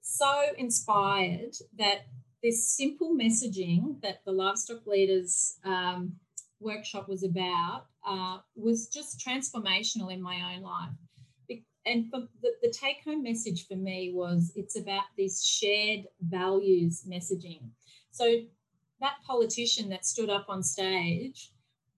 so 0.00 0.42
inspired 0.58 1.54
that 1.78 2.06
this 2.42 2.76
simple 2.76 3.14
messaging 3.14 4.00
that 4.02 4.24
the 4.24 4.32
livestock 4.32 4.86
leaders 4.86 5.58
um, 5.64 6.14
workshop 6.60 7.08
was 7.08 7.22
about 7.22 7.86
uh, 8.06 8.38
was 8.54 8.88
just 8.88 9.18
transformational 9.18 10.12
in 10.12 10.22
my 10.22 10.54
own 10.54 10.62
life. 10.62 10.90
And 11.86 12.12
the, 12.12 12.28
the 12.62 12.70
take 12.70 13.02
home 13.04 13.22
message 13.22 13.66
for 13.66 13.74
me 13.74 14.12
was 14.14 14.52
it's 14.54 14.78
about 14.78 15.04
this 15.16 15.42
shared 15.42 16.04
values 16.20 17.04
messaging. 17.08 17.70
So, 18.10 18.42
that 19.00 19.14
politician 19.26 19.88
that 19.88 20.04
stood 20.04 20.28
up 20.28 20.44
on 20.50 20.62
stage 20.62 21.52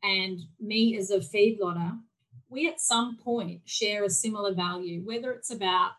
and 0.05 0.41
me 0.61 0.97
as 0.97 1.11
a 1.11 1.19
feedlotter, 1.19 1.99
we 2.49 2.69
at 2.69 2.81
some 2.81 3.17
point 3.17 3.63
share 3.65 4.05
a 4.05 4.11
similar 4.11 4.55
value, 4.55 5.03
whether 5.05 5.33
it's 5.33 5.51
about 5.51 5.93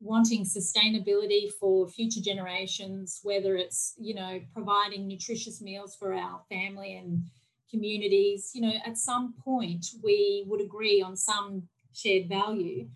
wanting 0.00 0.44
sustainability 0.44 1.52
for 1.52 1.86
future 1.86 2.20
generations, 2.20 3.20
whether 3.22 3.56
it's, 3.56 3.94
you 3.98 4.14
know, 4.14 4.40
providing 4.52 5.06
nutritious 5.06 5.60
meals 5.60 5.94
for 5.94 6.14
our 6.14 6.40
family 6.48 6.96
and 6.96 7.22
communities, 7.70 8.50
you 8.54 8.62
know, 8.62 8.72
at 8.84 8.98
some 8.98 9.34
point 9.44 9.86
we 10.02 10.44
would 10.46 10.60
agree 10.60 11.02
on 11.02 11.16
some 11.16 11.68
shared 11.94 12.28
value. 12.28 12.88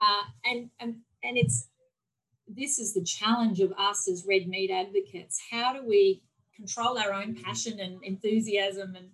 Uh, 0.00 0.22
and, 0.44 0.70
and, 0.80 0.96
and 1.22 1.36
it's, 1.36 1.68
this 2.48 2.78
is 2.78 2.94
the 2.94 3.04
challenge 3.04 3.60
of 3.60 3.72
us 3.78 4.08
as 4.08 4.26
red 4.28 4.46
meat 4.46 4.70
advocates. 4.70 5.40
How 5.50 5.72
do 5.72 5.86
we 5.86 6.22
control 6.56 6.98
our 6.98 7.12
own 7.12 7.34
passion 7.34 7.80
and 7.80 8.02
enthusiasm 8.02 8.94
and, 8.96 9.10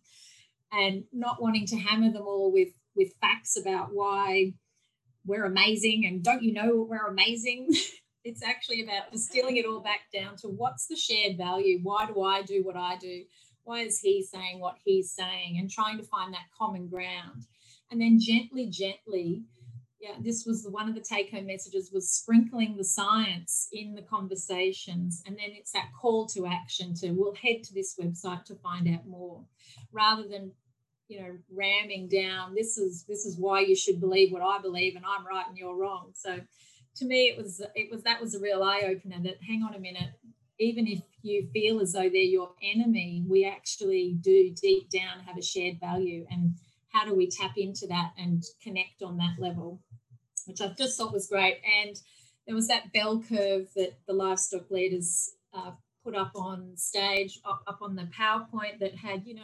and 0.72 1.04
not 1.12 1.40
wanting 1.40 1.66
to 1.66 1.76
hammer 1.76 2.10
them 2.10 2.26
all 2.26 2.52
with, 2.52 2.70
with 2.96 3.12
facts 3.20 3.58
about 3.58 3.88
why 3.92 4.54
we're 5.26 5.44
amazing 5.44 6.06
and 6.06 6.22
don't 6.22 6.42
you 6.42 6.52
know 6.52 6.86
we're 6.88 7.06
amazing? 7.06 7.68
it's 8.24 8.42
actually 8.42 8.82
about 8.82 9.10
distilling 9.12 9.56
it 9.56 9.64
all 9.64 9.80
back 9.80 10.00
down 10.12 10.36
to 10.36 10.48
what's 10.48 10.86
the 10.86 10.96
shared 10.96 11.36
value? 11.36 11.80
Why 11.82 12.06
do 12.06 12.22
I 12.22 12.42
do 12.42 12.62
what 12.62 12.76
I 12.76 12.96
do? 12.96 13.22
Why 13.68 13.80
is 13.80 14.00
he 14.00 14.22
saying 14.22 14.58
what 14.58 14.78
he's 14.82 15.12
saying 15.12 15.58
and 15.58 15.70
trying 15.70 15.98
to 15.98 16.02
find 16.04 16.32
that 16.32 16.48
common 16.58 16.88
ground. 16.88 17.44
And 17.90 18.00
then 18.00 18.18
gently 18.18 18.66
gently 18.70 19.44
yeah 20.00 20.14
this 20.20 20.44
was 20.46 20.62
the, 20.62 20.70
one 20.70 20.88
of 20.88 20.94
the 20.94 21.00
take 21.00 21.30
home 21.30 21.46
messages 21.46 21.90
was 21.92 22.10
sprinkling 22.10 22.76
the 22.76 22.84
science 22.84 23.68
in 23.72 23.94
the 23.94 24.02
conversations. 24.02 25.22
And 25.26 25.36
then 25.36 25.50
it's 25.50 25.72
that 25.72 25.90
call 26.00 26.26
to 26.28 26.46
action 26.46 26.94
to 27.00 27.10
we'll 27.10 27.34
head 27.34 27.62
to 27.64 27.74
this 27.74 27.94
website 28.00 28.44
to 28.46 28.54
find 28.54 28.88
out 28.88 29.06
more. 29.06 29.44
Rather 29.92 30.26
than 30.26 30.52
you 31.08 31.20
know 31.20 31.36
ramming 31.54 32.08
down 32.08 32.54
this 32.54 32.78
is 32.78 33.04
this 33.08 33.26
is 33.26 33.38
why 33.38 33.60
you 33.60 33.74
should 33.74 33.98
believe 33.98 34.30
what 34.30 34.42
i 34.42 34.60
believe 34.60 34.94
and 34.94 35.06
i'm 35.06 35.26
right 35.26 35.46
and 35.46 35.58
you're 35.58 35.76
wrong. 35.76 36.12
So 36.14 36.40
to 36.96 37.04
me 37.04 37.28
it 37.28 37.36
was 37.36 37.60
it 37.74 37.90
was 37.90 38.02
that 38.04 38.20
was 38.20 38.34
a 38.34 38.40
real 38.40 38.62
eye 38.62 38.84
opener 38.86 39.16
that 39.24 39.42
hang 39.46 39.62
on 39.62 39.74
a 39.74 39.78
minute 39.78 40.10
even 40.58 40.86
if 40.86 41.00
you 41.28 41.48
feel 41.52 41.80
as 41.80 41.92
though 41.92 42.08
they're 42.08 42.22
your 42.22 42.52
enemy, 42.62 43.24
we 43.28 43.44
actually 43.44 44.16
do 44.20 44.54
deep 44.60 44.90
down 44.90 45.20
have 45.26 45.38
a 45.38 45.42
shared 45.42 45.78
value. 45.80 46.26
And 46.30 46.54
how 46.92 47.04
do 47.04 47.14
we 47.14 47.28
tap 47.28 47.52
into 47.56 47.86
that 47.88 48.12
and 48.18 48.42
connect 48.62 49.02
on 49.02 49.16
that 49.18 49.36
level? 49.38 49.80
Which 50.46 50.60
I 50.60 50.68
just 50.76 50.98
thought 50.98 51.12
was 51.12 51.28
great. 51.28 51.58
And 51.84 52.00
there 52.46 52.54
was 52.54 52.68
that 52.68 52.92
bell 52.92 53.22
curve 53.22 53.68
that 53.76 53.98
the 54.06 54.14
livestock 54.14 54.70
leaders 54.70 55.34
uh, 55.52 55.72
put 56.02 56.16
up 56.16 56.32
on 56.34 56.72
stage, 56.76 57.38
up, 57.44 57.78
on 57.82 57.94
the 57.94 58.08
PowerPoint 58.18 58.78
that 58.80 58.96
had, 58.96 59.26
you 59.26 59.34
know, 59.34 59.42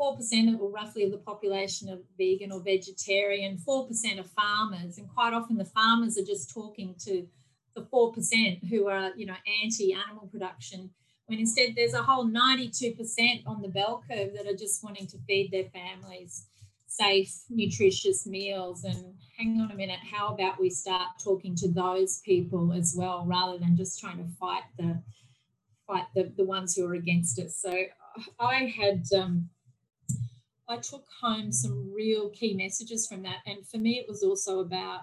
4% 0.00 0.58
or 0.58 0.70
roughly 0.70 1.04
of 1.04 1.12
the 1.12 1.18
population 1.18 1.88
of 1.90 2.00
vegan 2.16 2.50
or 2.50 2.60
vegetarian, 2.60 3.58
4% 3.58 4.18
of 4.18 4.30
farmers. 4.30 4.98
And 4.98 5.08
quite 5.08 5.34
often 5.34 5.58
the 5.58 5.66
farmers 5.66 6.16
are 6.16 6.24
just 6.24 6.52
talking 6.52 6.94
to 7.04 7.26
the 7.74 7.82
4% 7.82 8.68
who 8.68 8.88
are, 8.88 9.10
you 9.16 9.26
know, 9.26 9.36
anti-animal 9.62 10.28
production, 10.30 10.90
when 11.32 11.40
instead 11.40 11.70
there's 11.74 11.94
a 11.94 12.02
whole 12.02 12.26
92% 12.26 13.46
on 13.46 13.62
the 13.62 13.68
bell 13.68 14.04
curve 14.06 14.34
that 14.34 14.46
are 14.46 14.54
just 14.54 14.84
wanting 14.84 15.06
to 15.06 15.16
feed 15.26 15.50
their 15.50 15.64
families 15.70 16.46
safe, 16.86 17.32
nutritious 17.48 18.26
meals. 18.26 18.84
And 18.84 19.14
hang 19.38 19.58
on 19.58 19.70
a 19.70 19.74
minute, 19.74 20.00
how 20.12 20.34
about 20.34 20.60
we 20.60 20.68
start 20.68 21.08
talking 21.24 21.54
to 21.54 21.68
those 21.68 22.20
people 22.20 22.74
as 22.74 22.94
well, 22.94 23.24
rather 23.26 23.56
than 23.56 23.78
just 23.78 23.98
trying 23.98 24.18
to 24.18 24.28
fight 24.38 24.64
the 24.76 25.02
fight 25.86 26.04
the, 26.14 26.30
the 26.36 26.44
ones 26.44 26.76
who 26.76 26.86
are 26.86 26.92
against 26.92 27.38
it. 27.38 27.50
So 27.50 27.72
I 28.38 28.66
had 28.66 29.04
um, 29.16 29.48
I 30.68 30.76
took 30.76 31.06
home 31.22 31.50
some 31.50 31.90
real 31.94 32.28
key 32.28 32.52
messages 32.52 33.06
from 33.06 33.22
that. 33.22 33.38
And 33.46 33.66
for 33.66 33.78
me, 33.78 33.98
it 33.98 34.06
was 34.06 34.22
also 34.22 34.60
about 34.60 35.00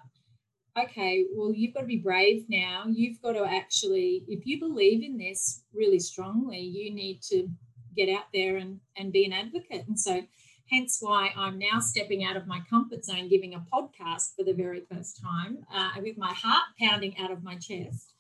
okay, 0.78 1.26
well, 1.36 1.54
you've 1.54 1.74
got 1.74 1.82
to 1.82 1.86
be 1.88 1.98
brave 1.98 2.46
now. 2.50 2.86
You've 2.88 3.22
got 3.22 3.34
to 3.34 3.46
actually, 3.46 4.24
if 4.28 4.46
you 4.46 4.60
believe 4.60 5.04
in 5.04 5.18
this 5.18 5.64
really 5.74 6.00
strongly, 6.00 6.60
you 6.60 6.94
need 6.94 7.22
to 7.24 7.48
get 7.96 8.10
out 8.10 8.26
there 8.34 8.58
and, 8.58 8.80
and 8.98 9.12
be 9.12 9.26
an 9.26 9.34
advocate. 9.34 9.86
And 9.88 10.00
so, 10.00 10.22
hence 10.70 10.98
why 11.02 11.32
I'm 11.36 11.58
now 11.58 11.80
stepping 11.80 12.24
out 12.24 12.38
of 12.38 12.48
my 12.48 12.62
comfort 12.70 13.04
zone, 13.04 13.28
giving 13.28 13.56
a 13.56 13.66
podcast 13.74 14.36
for 14.36 14.44
the 14.44 14.54
very 14.54 14.84
first 14.92 15.22
time 15.22 15.60
uh, 15.74 15.92
with 16.02 16.18
my 16.18 16.34
heart 16.34 16.64
pounding 16.80 17.18
out 17.18 17.32
of 17.32 17.44
my 17.44 17.56
chest. 17.56 18.14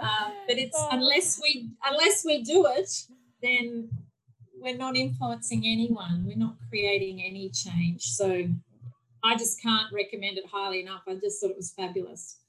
Uh, 0.00 0.30
but 0.48 0.58
it's 0.58 0.76
oh. 0.76 0.88
unless 0.90 1.40
we 1.40 1.70
unless 1.88 2.24
we 2.24 2.42
do 2.42 2.66
it, 2.66 2.90
then 3.40 3.88
we're 4.58 4.76
not 4.76 4.96
influencing 4.96 5.62
anyone. 5.64 6.24
We're 6.26 6.36
not 6.36 6.56
creating 6.68 7.22
any 7.22 7.50
change. 7.50 8.02
So 8.02 8.48
I 9.24 9.36
just 9.36 9.60
can't 9.62 9.90
recommend 9.92 10.36
it 10.36 10.44
highly 10.46 10.80
enough. 10.80 11.02
I 11.08 11.14
just 11.14 11.40
thought 11.40 11.50
it 11.50 11.56
was 11.56 11.72
fabulous. 11.72 12.40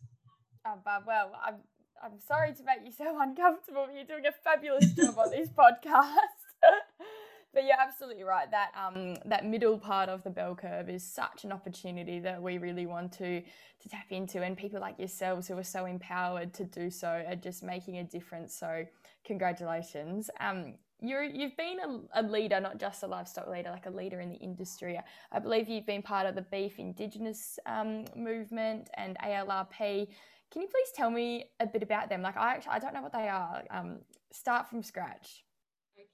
Oh, 0.67 0.77
well, 1.07 1.31
I'm 1.43 1.55
I'm 2.03 2.19
sorry 2.19 2.53
to 2.53 2.63
make 2.63 2.85
you 2.85 2.91
so 2.91 3.19
uncomfortable. 3.19 3.87
You're 3.93 4.03
doing 4.03 4.25
a 4.25 4.33
fabulous 4.43 4.91
job 4.91 5.17
on 5.17 5.31
this 5.31 5.49
podcast. 5.57 6.35
but 7.53 7.63
you're 7.63 7.79
absolutely 7.79 8.23
right. 8.23 8.51
That 8.51 8.71
um 8.75 9.15
that 9.25 9.45
middle 9.45 9.79
part 9.79 10.09
of 10.09 10.23
the 10.23 10.29
bell 10.29 10.53
curve 10.53 10.89
is 10.89 11.03
such 11.03 11.45
an 11.45 11.51
opportunity 11.53 12.19
that 12.19 12.41
we 12.41 12.57
really 12.57 12.85
want 12.85 13.13
to 13.13 13.41
to 13.41 13.89
tap 13.89 14.07
into, 14.11 14.43
and 14.43 14.57
people 14.57 14.81
like 14.81 14.99
yourselves 14.99 15.47
who 15.47 15.57
are 15.57 15.63
so 15.63 15.85
empowered 15.85 16.53
to 16.55 16.65
do 16.65 16.89
so 16.89 17.23
are 17.25 17.35
just 17.35 17.63
making 17.63 17.97
a 17.97 18.03
difference. 18.03 18.53
So 18.53 18.85
congratulations. 19.23 20.29
Um, 20.39 20.75
you're 21.01 21.23
you've 21.23 21.57
been 21.57 21.77
a, 21.79 22.21
a, 22.21 22.23
leader, 22.23 22.59
not 22.59 22.79
just 22.79 23.03
a 23.03 23.07
livestock 23.07 23.47
leader, 23.47 23.69
like 23.69 23.85
a 23.85 23.89
leader 23.89 24.21
in 24.21 24.29
the 24.29 24.37
industry. 24.37 24.99
I 25.31 25.39
believe 25.39 25.67
you've 25.67 25.85
been 25.85 26.01
part 26.01 26.25
of 26.25 26.35
the 26.35 26.41
beef 26.43 26.79
indigenous 26.79 27.59
um, 27.65 28.05
movement 28.15 28.89
and 28.95 29.17
ALRP. 29.19 30.07
Can 30.51 30.61
you 30.61 30.67
please 30.67 30.91
tell 30.95 31.09
me 31.09 31.45
a 31.59 31.65
bit 31.65 31.83
about 31.83 32.09
them? 32.09 32.21
Like 32.21 32.37
I 32.37 32.53
actually 32.53 32.73
I 32.73 32.79
don't 32.79 32.93
know 32.93 33.01
what 33.01 33.13
they 33.13 33.27
are. 33.27 33.63
Um, 33.69 33.99
start 34.31 34.69
from 34.69 34.83
scratch. 34.83 35.43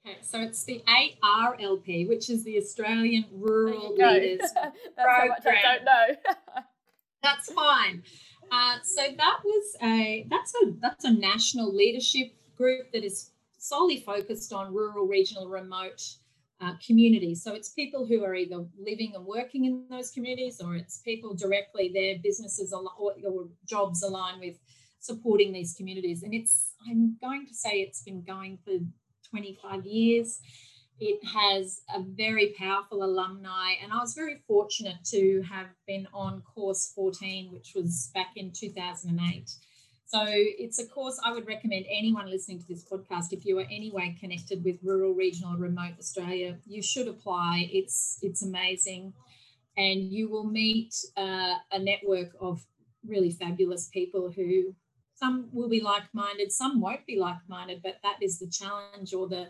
Okay, 0.04 0.18
so 0.20 0.40
it's 0.40 0.64
the 0.64 0.82
ARLP, 0.88 2.08
which 2.08 2.28
is 2.28 2.42
the 2.44 2.58
Australian 2.58 3.24
Rural 3.32 3.90
Leaders 3.96 4.40
That's 4.40 4.74
Program. 4.96 5.36
I 5.46 5.62
don't 5.62 5.84
know. 5.84 6.62
That's 7.22 7.52
fine. 7.52 8.02
Uh, 8.50 8.78
so 8.82 9.02
that 9.16 9.38
was 9.44 9.76
a 9.82 10.26
that's 10.28 10.52
a 10.62 10.72
that's 10.80 11.04
a 11.04 11.12
national 11.12 11.74
leadership 11.74 12.32
group 12.56 12.92
that 12.92 13.04
is 13.04 13.30
solely 13.62 14.00
focused 14.00 14.52
on 14.52 14.74
rural, 14.74 15.06
regional, 15.06 15.48
remote 15.48 16.02
uh, 16.60 16.72
communities. 16.84 17.44
So 17.44 17.54
it's 17.54 17.68
people 17.68 18.04
who 18.04 18.24
are 18.24 18.34
either 18.34 18.64
living 18.76 19.12
and 19.14 19.24
working 19.24 19.66
in 19.66 19.86
those 19.88 20.10
communities, 20.10 20.60
or 20.60 20.74
it's 20.74 20.98
people 20.98 21.34
directly 21.34 21.92
their 21.94 22.16
businesses 22.20 22.72
or, 22.72 22.90
or 22.98 23.48
jobs 23.64 24.02
align 24.02 24.40
with 24.40 24.56
supporting 24.98 25.52
these 25.52 25.74
communities. 25.74 26.24
And 26.24 26.34
it's, 26.34 26.72
I'm 26.90 27.16
going 27.20 27.46
to 27.46 27.54
say 27.54 27.80
it's 27.80 28.02
been 28.02 28.24
going 28.24 28.58
for 28.64 28.72
25 29.30 29.86
years. 29.86 30.40
It 30.98 31.20
has 31.24 31.82
a 31.94 32.02
very 32.02 32.54
powerful 32.58 33.04
alumni, 33.04 33.74
and 33.82 33.92
I 33.92 33.98
was 33.98 34.14
very 34.14 34.42
fortunate 34.46 35.04
to 35.06 35.42
have 35.48 35.66
been 35.86 36.08
on 36.12 36.42
course 36.42 36.92
14, 36.96 37.52
which 37.52 37.72
was 37.76 38.10
back 38.12 38.32
in 38.36 38.52
2008. 38.52 39.50
So 40.12 40.26
it's 40.26 40.78
a 40.78 40.86
course 40.86 41.18
I 41.24 41.32
would 41.32 41.46
recommend 41.46 41.86
anyone 41.88 42.28
listening 42.28 42.58
to 42.58 42.68
this 42.68 42.84
podcast. 42.84 43.32
If 43.32 43.46
you 43.46 43.58
are 43.60 43.64
anyway 43.70 44.14
connected 44.20 44.62
with 44.62 44.76
rural, 44.82 45.14
regional, 45.14 45.56
remote 45.56 45.94
Australia, 45.98 46.58
you 46.66 46.82
should 46.82 47.08
apply. 47.08 47.70
It's 47.72 48.18
it's 48.20 48.42
amazing, 48.42 49.14
and 49.78 50.12
you 50.12 50.28
will 50.28 50.44
meet 50.44 50.94
uh, 51.16 51.54
a 51.72 51.78
network 51.78 52.28
of 52.38 52.62
really 53.06 53.30
fabulous 53.30 53.88
people 53.88 54.30
who 54.30 54.74
some 55.14 55.48
will 55.50 55.70
be 55.70 55.80
like-minded, 55.80 56.52
some 56.52 56.78
won't 56.78 57.06
be 57.06 57.18
like-minded, 57.18 57.80
but 57.82 57.96
that 58.02 58.18
is 58.20 58.38
the 58.38 58.50
challenge 58.50 59.14
or 59.14 59.26
the 59.28 59.48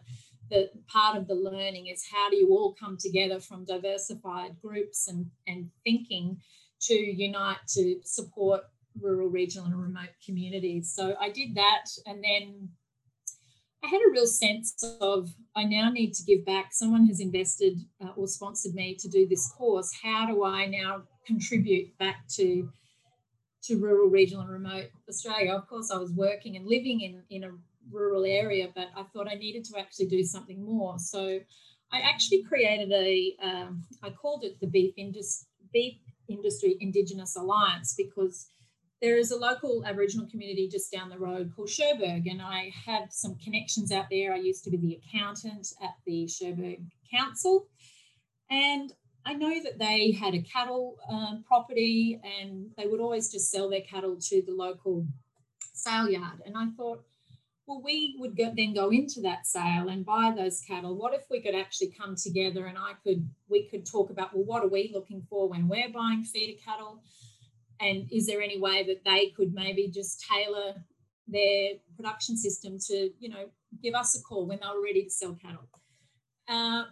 the 0.48 0.70
part 0.87 1.16
of 1.16 1.27
the 1.27 1.35
learning 1.35 1.88
is 1.88 2.07
how 2.12 2.31
do 2.31 2.37
you 2.37 2.51
all 2.51 2.72
come 2.79 2.96
together 2.96 3.40
from 3.40 3.64
diversified 3.64 4.55
groups 4.62 5.09
and, 5.09 5.27
and 5.48 5.70
thinking 5.83 6.37
to 6.83 6.94
unite 6.94 7.66
to 7.66 7.98
support 8.05 8.62
rural, 9.00 9.28
regional, 9.28 9.66
and 9.66 9.81
remote 9.81 10.11
communities. 10.24 10.92
So 10.94 11.14
I 11.20 11.31
did 11.31 11.55
that. 11.55 11.85
And 12.07 12.22
then 12.22 12.68
I 13.85 13.88
had 13.88 14.00
a 14.00 14.11
real 14.11 14.26
sense 14.26 14.83
of 15.00 15.31
I 15.57 15.64
now 15.64 15.90
need 15.90 16.14
to 16.14 16.24
give 16.24 16.44
back. 16.44 16.72
Someone 16.72 17.07
has 17.07 17.20
invested 17.20 17.81
uh, 18.02 18.11
or 18.16 18.28
sponsored 18.28 18.74
me 18.74 18.94
to 18.96 19.09
do 19.09 19.26
this 19.26 19.50
course. 19.50 19.90
How 20.02 20.26
do 20.26 20.44
I 20.44 20.66
now 20.66 21.02
contribute 21.26 21.96
back 21.98 22.26
to 22.37 22.68
to 23.64 23.78
rural, 23.78 24.09
regional, 24.09 24.42
and 24.42 24.50
remote 24.50 24.90
Australia? 25.09 25.52
Of 25.52 25.68
course, 25.68 25.90
I 25.92 25.96
was 25.96 26.12
working 26.12 26.57
and 26.57 26.66
living 26.66 27.00
in 27.00 27.22
in 27.31 27.44
a 27.44 27.50
rural 27.90 28.24
area, 28.24 28.68
but 28.74 28.88
I 28.96 29.02
thought 29.02 29.28
I 29.28 29.35
needed 29.35 29.64
to 29.64 29.78
actually 29.78 30.07
do 30.07 30.22
something 30.22 30.64
more. 30.64 30.98
So 30.98 31.40
I 31.92 32.00
actually 32.00 32.44
created 32.44 32.92
a. 32.92 33.37
Um, 33.42 33.85
I 34.02 34.11
called 34.11 34.44
it 34.44 34.61
the 34.61 34.68
Beef, 34.68 34.94
Indus- 34.96 35.46
Beef 35.72 35.94
Industry 36.28 36.76
Indigenous 36.81 37.35
Alliance 37.37 37.94
because 37.96 38.48
there 39.03 39.19
is 39.19 39.33
a 39.33 39.37
local 39.37 39.85
Aboriginal 39.85 40.29
community 40.31 40.69
just 40.69 40.91
down 40.91 41.11
the 41.11 41.19
road 41.19 41.53
called 41.55 41.69
Cherbourg, 41.69 42.27
and 42.29 42.41
I 42.41 42.73
have 42.87 43.11
some 43.11 43.37
connections 43.37 43.91
out 43.91 44.07
there. 44.11 44.33
I 44.33 44.37
used 44.37 44.65
to 44.65 44.71
be 44.71 44.77
the 44.77 45.01
accountant 45.05 45.75
at 45.83 45.97
the 46.07 46.29
Cherbourg 46.29 46.79
Council, 47.11 47.67
and 48.49 48.93
I 49.25 49.35
know 49.35 49.62
that 49.62 49.79
they 49.79 50.12
had 50.12 50.35
a 50.35 50.43
cattle 50.43 50.99
um, 51.09 51.45
property 51.47 52.21
and 52.25 52.71
they 52.77 52.87
would 52.87 53.01
always 53.01 53.31
just 53.31 53.51
sell 53.51 53.71
their 53.71 53.81
cattle 53.83 54.17
to 54.21 54.43
the 54.43 54.53
local 54.53 55.07
sale 55.75 56.09
yard. 56.09 56.43
And 56.45 56.57
I 56.57 56.67
thought, 56.77 57.05
well, 57.67 57.81
we 57.85 58.17
would 58.19 58.37
go, 58.37 58.53
then 58.57 58.75
go 58.75 58.91
into 58.91 59.21
that 59.21 59.47
sale 59.47 59.88
and 59.88 60.05
buy 60.05 60.33
those 60.37 60.61
cattle. 60.61 60.97
What 60.97 61.15
if 61.15 61.23
we 61.31 61.41
could 61.41 61.55
actually 61.55 61.95
come 61.97 62.17
together 62.17 62.67
and 62.67 62.77
I 62.77 62.95
could 63.05 63.29
we 63.49 63.69
could 63.69 63.87
talk 63.87 64.11
about 64.11 64.35
well, 64.35 64.45
what 64.45 64.65
are 64.65 64.69
we 64.69 64.91
looking 64.93 65.23
for 65.31 65.49
when 65.49 65.69
we're 65.69 65.93
buying 65.93 66.25
feeder 66.25 66.59
cattle? 66.65 67.03
And 67.83 68.09
is 68.11 68.27
there 68.27 68.40
any 68.40 68.59
way 68.59 68.85
that 68.85 69.05
they 69.05 69.33
could 69.37 69.53
maybe 69.53 69.88
just 69.88 70.25
tailor 70.25 70.75
their 71.29 71.73
production 71.97 72.37
system 72.37 72.79
to 72.79 73.11
you 73.18 73.29
know 73.29 73.47
give 73.83 73.95
us 73.95 74.18
a 74.18 74.23
call 74.23 74.47
when 74.47 74.59
they 74.61 74.66
were 74.66 74.83
ready 74.83 75.05
to 75.05 75.11
sell 75.11 75.37
cattle? 75.42 75.68
Uh, 76.49 76.85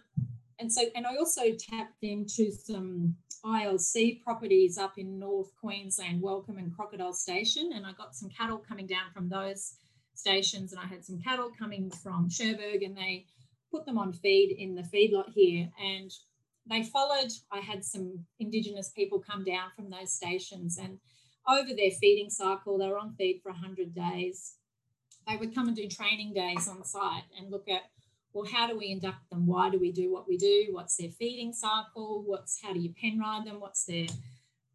and 0.59 0.71
so 0.71 0.83
and 0.95 1.07
i 1.07 1.15
also 1.17 1.41
tapped 1.57 2.03
into 2.03 2.51
some 2.51 3.15
ilc 3.45 4.21
properties 4.21 4.77
up 4.77 4.97
in 4.97 5.17
north 5.17 5.49
queensland 5.59 6.21
welcome 6.21 6.57
and 6.57 6.75
crocodile 6.75 7.13
station 7.13 7.71
and 7.73 7.85
i 7.85 7.91
got 7.93 8.15
some 8.15 8.29
cattle 8.29 8.59
coming 8.59 8.85
down 8.85 9.11
from 9.13 9.27
those 9.27 9.73
stations 10.13 10.71
and 10.71 10.79
i 10.79 10.85
had 10.85 11.03
some 11.03 11.19
cattle 11.19 11.49
coming 11.57 11.89
from 12.03 12.29
cherbourg 12.29 12.83
and 12.83 12.95
they 12.95 13.25
put 13.71 13.85
them 13.85 13.97
on 13.97 14.13
feed 14.13 14.55
in 14.59 14.75
the 14.75 14.83
feedlot 14.83 15.31
here. 15.33 15.69
And 15.81 16.11
they 16.67 16.83
followed. 16.83 17.31
I 17.51 17.59
had 17.59 17.83
some 17.83 18.25
Indigenous 18.39 18.89
people 18.89 19.19
come 19.19 19.43
down 19.43 19.69
from 19.75 19.89
those 19.89 20.13
stations, 20.13 20.77
and 20.77 20.99
over 21.47 21.73
their 21.73 21.91
feeding 21.91 22.29
cycle, 22.29 22.77
they 22.77 22.87
were 22.87 22.99
on 22.99 23.15
feed 23.15 23.41
for 23.41 23.51
100 23.51 23.93
days. 23.93 24.55
They 25.27 25.37
would 25.37 25.53
come 25.55 25.67
and 25.67 25.75
do 25.75 25.87
training 25.87 26.33
days 26.33 26.67
on 26.67 26.83
site 26.83 27.23
and 27.37 27.51
look 27.51 27.67
at, 27.67 27.83
well, 28.33 28.45
how 28.45 28.67
do 28.67 28.77
we 28.77 28.91
induct 28.91 29.29
them? 29.29 29.45
Why 29.45 29.69
do 29.69 29.79
we 29.79 29.91
do 29.91 30.11
what 30.11 30.27
we 30.27 30.37
do? 30.37 30.67
What's 30.71 30.95
their 30.95 31.09
feeding 31.09 31.53
cycle? 31.53 32.23
What's 32.25 32.61
how 32.61 32.73
do 32.73 32.79
you 32.79 32.93
pen 32.99 33.19
ride 33.19 33.45
them? 33.45 33.59
What's 33.59 33.85
their 33.85 34.07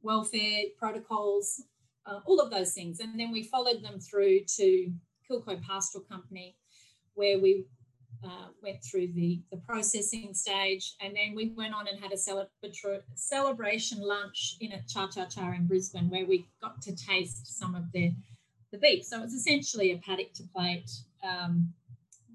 welfare 0.03 0.65
protocols? 0.79 1.63
Uh, 2.05 2.21
all 2.27 2.41
of 2.41 2.51
those 2.51 2.73
things. 2.73 3.01
And 3.01 3.19
then 3.19 3.33
we 3.33 3.43
followed 3.43 3.83
them 3.83 3.99
through 3.99 4.41
to 4.57 4.93
Kilcoy 5.29 5.61
Pastoral 5.67 6.05
Company, 6.05 6.57
where 7.15 7.41
we 7.41 7.65
uh, 8.25 8.49
went 8.63 8.83
through 8.83 9.09
the, 9.13 9.41
the 9.51 9.59
processing 9.59 10.35
stage, 10.35 10.95
and 11.01 11.15
then 11.15 11.35
we 11.35 11.53
went 11.57 11.75
on 11.75 11.87
and 11.89 12.01
had 12.01 12.13
a 12.13 12.17
celebration 13.15 14.01
lunch 14.01 14.57
in 14.61 14.73
at 14.73 14.89
Cha 14.89 15.09
Cha 15.09 15.27
Cha 15.27 15.53
in 15.53 15.67
Brisbane, 15.67 16.11
where 16.11 16.27
we 16.27 16.47
got 16.61 16.81
to 16.83 16.95
taste 16.95 17.59
some 17.59 17.75
of 17.75 17.91
the, 17.93 18.13
the 18.73 18.79
beef. 18.79 19.05
So 19.05 19.19
it 19.19 19.23
was 19.23 19.35
essentially 19.35 19.93
a 19.93 19.99
paddock 19.99 20.33
to 20.35 20.43
plate. 20.55 20.91
Um, 21.23 21.73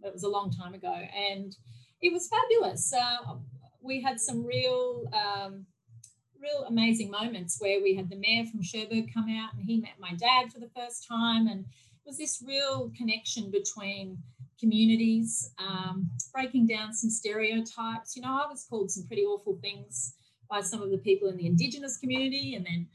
it 0.03 0.13
was 0.13 0.23
a 0.23 0.29
long 0.29 0.51
time 0.51 0.73
ago, 0.73 0.93
and 0.93 1.55
it 2.01 2.11
was 2.11 2.27
fabulous. 2.27 2.93
Uh, 2.93 3.35
we 3.81 4.01
had 4.01 4.19
some 4.19 4.45
real, 4.45 5.05
um, 5.13 5.65
real 6.41 6.65
amazing 6.67 7.11
moments 7.11 7.57
where 7.59 7.81
we 7.81 7.95
had 7.95 8.09
the 8.09 8.15
mayor 8.15 8.45
from 8.45 8.63
Cherbourg 8.63 9.13
come 9.13 9.29
out, 9.29 9.53
and 9.53 9.63
he 9.65 9.79
met 9.79 9.99
my 9.99 10.13
dad 10.13 10.51
for 10.51 10.59
the 10.59 10.69
first 10.75 11.07
time, 11.07 11.47
and 11.47 11.61
it 11.61 12.07
was 12.07 12.17
this 12.17 12.43
real 12.45 12.91
connection 12.97 13.51
between 13.51 14.17
communities, 14.61 15.51
um, 15.57 16.09
breaking 16.33 16.67
down 16.67 16.93
some 16.93 17.09
stereotypes. 17.09 18.15
You 18.15 18.21
know, 18.21 18.39
I 18.41 18.47
was 18.49 18.65
called 18.69 18.89
some 18.91 19.07
pretty 19.07 19.23
awful 19.23 19.57
things 19.61 20.13
by 20.49 20.61
some 20.61 20.81
of 20.81 20.91
the 20.91 20.97
people 20.97 21.27
in 21.29 21.37
the 21.37 21.47
Indigenous 21.47 21.97
community, 21.97 22.55
and 22.55 22.65
then, 22.65 22.87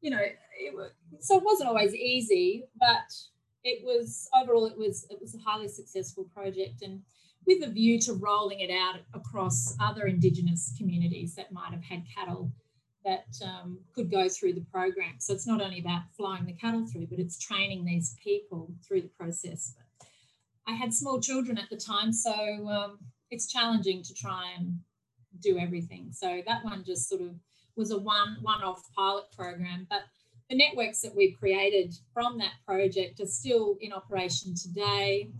you 0.00 0.10
know, 0.10 0.18
it 0.20 0.74
was, 0.74 0.90
so 1.20 1.36
it 1.36 1.44
wasn't 1.44 1.68
always 1.68 1.94
easy, 1.94 2.64
but 2.78 3.08
it 3.62 3.84
was 3.84 4.28
overall 4.40 4.66
it 4.66 4.78
was 4.78 5.06
it 5.10 5.18
was 5.20 5.34
a 5.34 5.38
highly 5.38 5.68
successful 5.68 6.24
project, 6.34 6.82
and 6.82 7.02
with 7.46 7.62
a 7.62 7.70
view 7.70 7.98
to 8.00 8.14
rolling 8.14 8.60
it 8.60 8.70
out 8.70 9.00
across 9.14 9.76
other 9.80 10.06
Indigenous 10.06 10.74
communities 10.78 11.34
that 11.34 11.52
might 11.52 11.72
have 11.72 11.84
had 11.84 12.02
cattle 12.14 12.52
that 13.04 13.26
um, 13.44 13.78
could 13.94 14.10
go 14.10 14.28
through 14.28 14.52
the 14.52 14.64
program. 14.72 15.14
So 15.18 15.32
it's 15.32 15.46
not 15.46 15.62
only 15.62 15.80
about 15.80 16.02
flying 16.16 16.44
the 16.44 16.52
cattle 16.52 16.86
through, 16.86 17.06
but 17.06 17.18
it's 17.18 17.38
training 17.38 17.84
these 17.84 18.14
people 18.22 18.72
through 18.86 19.02
the 19.02 19.08
process. 19.08 19.74
I 20.66 20.72
had 20.72 20.94
small 20.94 21.20
children 21.20 21.58
at 21.58 21.70
the 21.70 21.76
time, 21.76 22.12
so 22.12 22.32
um, 22.68 22.98
it's 23.30 23.46
challenging 23.46 24.02
to 24.02 24.14
try 24.14 24.52
and 24.56 24.78
do 25.40 25.58
everything. 25.58 26.10
So 26.12 26.42
that 26.46 26.64
one 26.64 26.84
just 26.84 27.08
sort 27.08 27.22
of 27.22 27.34
was 27.76 27.90
a 27.90 27.98
one 27.98 28.36
one 28.42 28.62
off 28.62 28.82
pilot 28.96 29.24
program, 29.36 29.86
but 29.88 30.02
the 30.48 30.56
networks 30.56 31.00
that 31.02 31.14
we've 31.14 31.38
created 31.38 31.94
from 32.12 32.38
that 32.38 32.52
project 32.66 33.20
are 33.20 33.26
still 33.26 33.76
in 33.80 33.92
operation 33.92 34.54
today. 34.54 35.30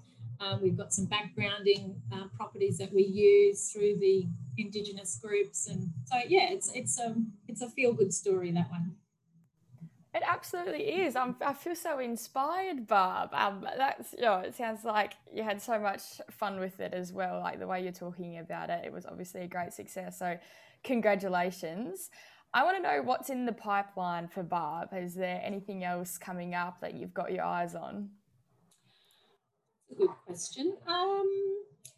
Um, 0.40 0.62
we've 0.62 0.76
got 0.76 0.92
some 0.92 1.06
backgrounding 1.06 1.96
uh, 2.12 2.28
properties 2.34 2.78
that 2.78 2.94
we 2.94 3.02
use 3.02 3.70
through 3.70 3.98
the 3.98 4.26
Indigenous 4.56 5.18
groups, 5.22 5.66
and 5.66 5.90
so 6.06 6.16
yeah, 6.28 6.50
it's 6.50 6.72
it's 6.72 6.98
a 6.98 7.14
it's 7.48 7.60
a 7.60 7.68
feel 7.68 7.92
good 7.92 8.14
story 8.14 8.50
that 8.52 8.70
one. 8.70 8.94
It 10.12 10.24
absolutely 10.26 11.02
is. 11.02 11.14
I'm, 11.14 11.36
I 11.44 11.52
feel 11.52 11.76
so 11.76 12.00
inspired, 12.00 12.88
Barb. 12.88 13.30
Um, 13.32 13.64
that's 13.76 14.12
you 14.12 14.22
know, 14.22 14.38
it 14.38 14.56
sounds 14.56 14.84
like 14.84 15.12
you 15.32 15.44
had 15.44 15.62
so 15.62 15.78
much 15.78 16.02
fun 16.30 16.58
with 16.58 16.80
it 16.80 16.92
as 16.92 17.12
well. 17.12 17.38
Like 17.38 17.60
the 17.60 17.66
way 17.68 17.82
you're 17.82 17.92
talking 17.92 18.38
about 18.38 18.70
it, 18.70 18.84
it 18.84 18.92
was 18.92 19.06
obviously 19.06 19.42
a 19.42 19.46
great 19.46 19.72
success. 19.72 20.18
So, 20.18 20.36
congratulations. 20.82 22.10
I 22.52 22.64
want 22.64 22.76
to 22.78 22.82
know 22.82 23.02
what's 23.02 23.30
in 23.30 23.46
the 23.46 23.52
pipeline 23.52 24.26
for 24.26 24.42
Barb. 24.42 24.88
Is 24.92 25.14
there 25.14 25.40
anything 25.44 25.84
else 25.84 26.18
coming 26.18 26.54
up 26.56 26.80
that 26.80 26.94
you've 26.94 27.14
got 27.14 27.30
your 27.30 27.44
eyes 27.44 27.76
on? 27.76 28.10
good 29.96 30.10
question. 30.26 30.76
Um, 30.86 31.28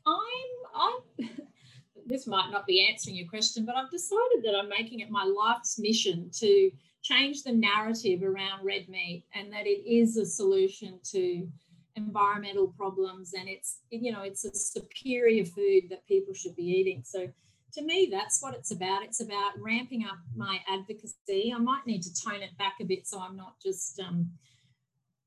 I'm, 0.07 1.01
I'm. 1.21 1.31
this 2.07 2.27
might 2.27 2.51
not 2.51 2.67
be 2.67 2.87
answering 2.91 3.17
your 3.17 3.29
question, 3.29 3.65
but 3.65 3.77
I've 3.77 3.91
decided 3.91 4.43
that 4.45 4.55
I'm 4.55 4.69
making 4.69 5.01
it 5.01 5.11
my 5.11 5.25
life's 5.25 5.79
mission 5.79 6.31
to 6.35 6.71
change 7.03 7.43
the 7.43 7.53
narrative 7.53 8.23
around 8.23 8.65
red 8.65 8.89
meat 8.89 9.25
and 9.35 9.53
that 9.53 9.67
it 9.67 9.87
is 9.87 10.17
a 10.17 10.25
solution 10.25 11.01
to 11.03 11.47
environmental 11.95 12.69
problems 12.69 13.35
and 13.35 13.49
it's 13.49 13.81
you 13.91 14.11
know 14.11 14.23
it's 14.23 14.47
a 14.47 14.55
superior 14.55 15.45
food 15.45 15.83
that 15.91 16.07
people 16.07 16.33
should 16.33 16.57
be 16.57 16.63
eating. 16.63 17.03
So 17.05 17.29
to 17.75 17.83
me 17.83 18.09
that's 18.11 18.41
what 18.41 18.55
it's 18.55 18.71
about. 18.71 19.03
It's 19.03 19.21
about 19.21 19.53
ramping 19.59 20.05
up 20.05 20.19
my 20.35 20.61
advocacy. 20.69 21.53
I 21.55 21.59
might 21.59 21.87
need 21.87 22.03
to 22.03 22.15
tone 22.15 22.43
it 22.43 22.57
back 22.57 22.75
a 22.81 22.85
bit 22.85 23.07
so 23.07 23.21
i'm 23.21 23.37
not 23.37 23.55
just 23.63 24.01
um, 24.01 24.31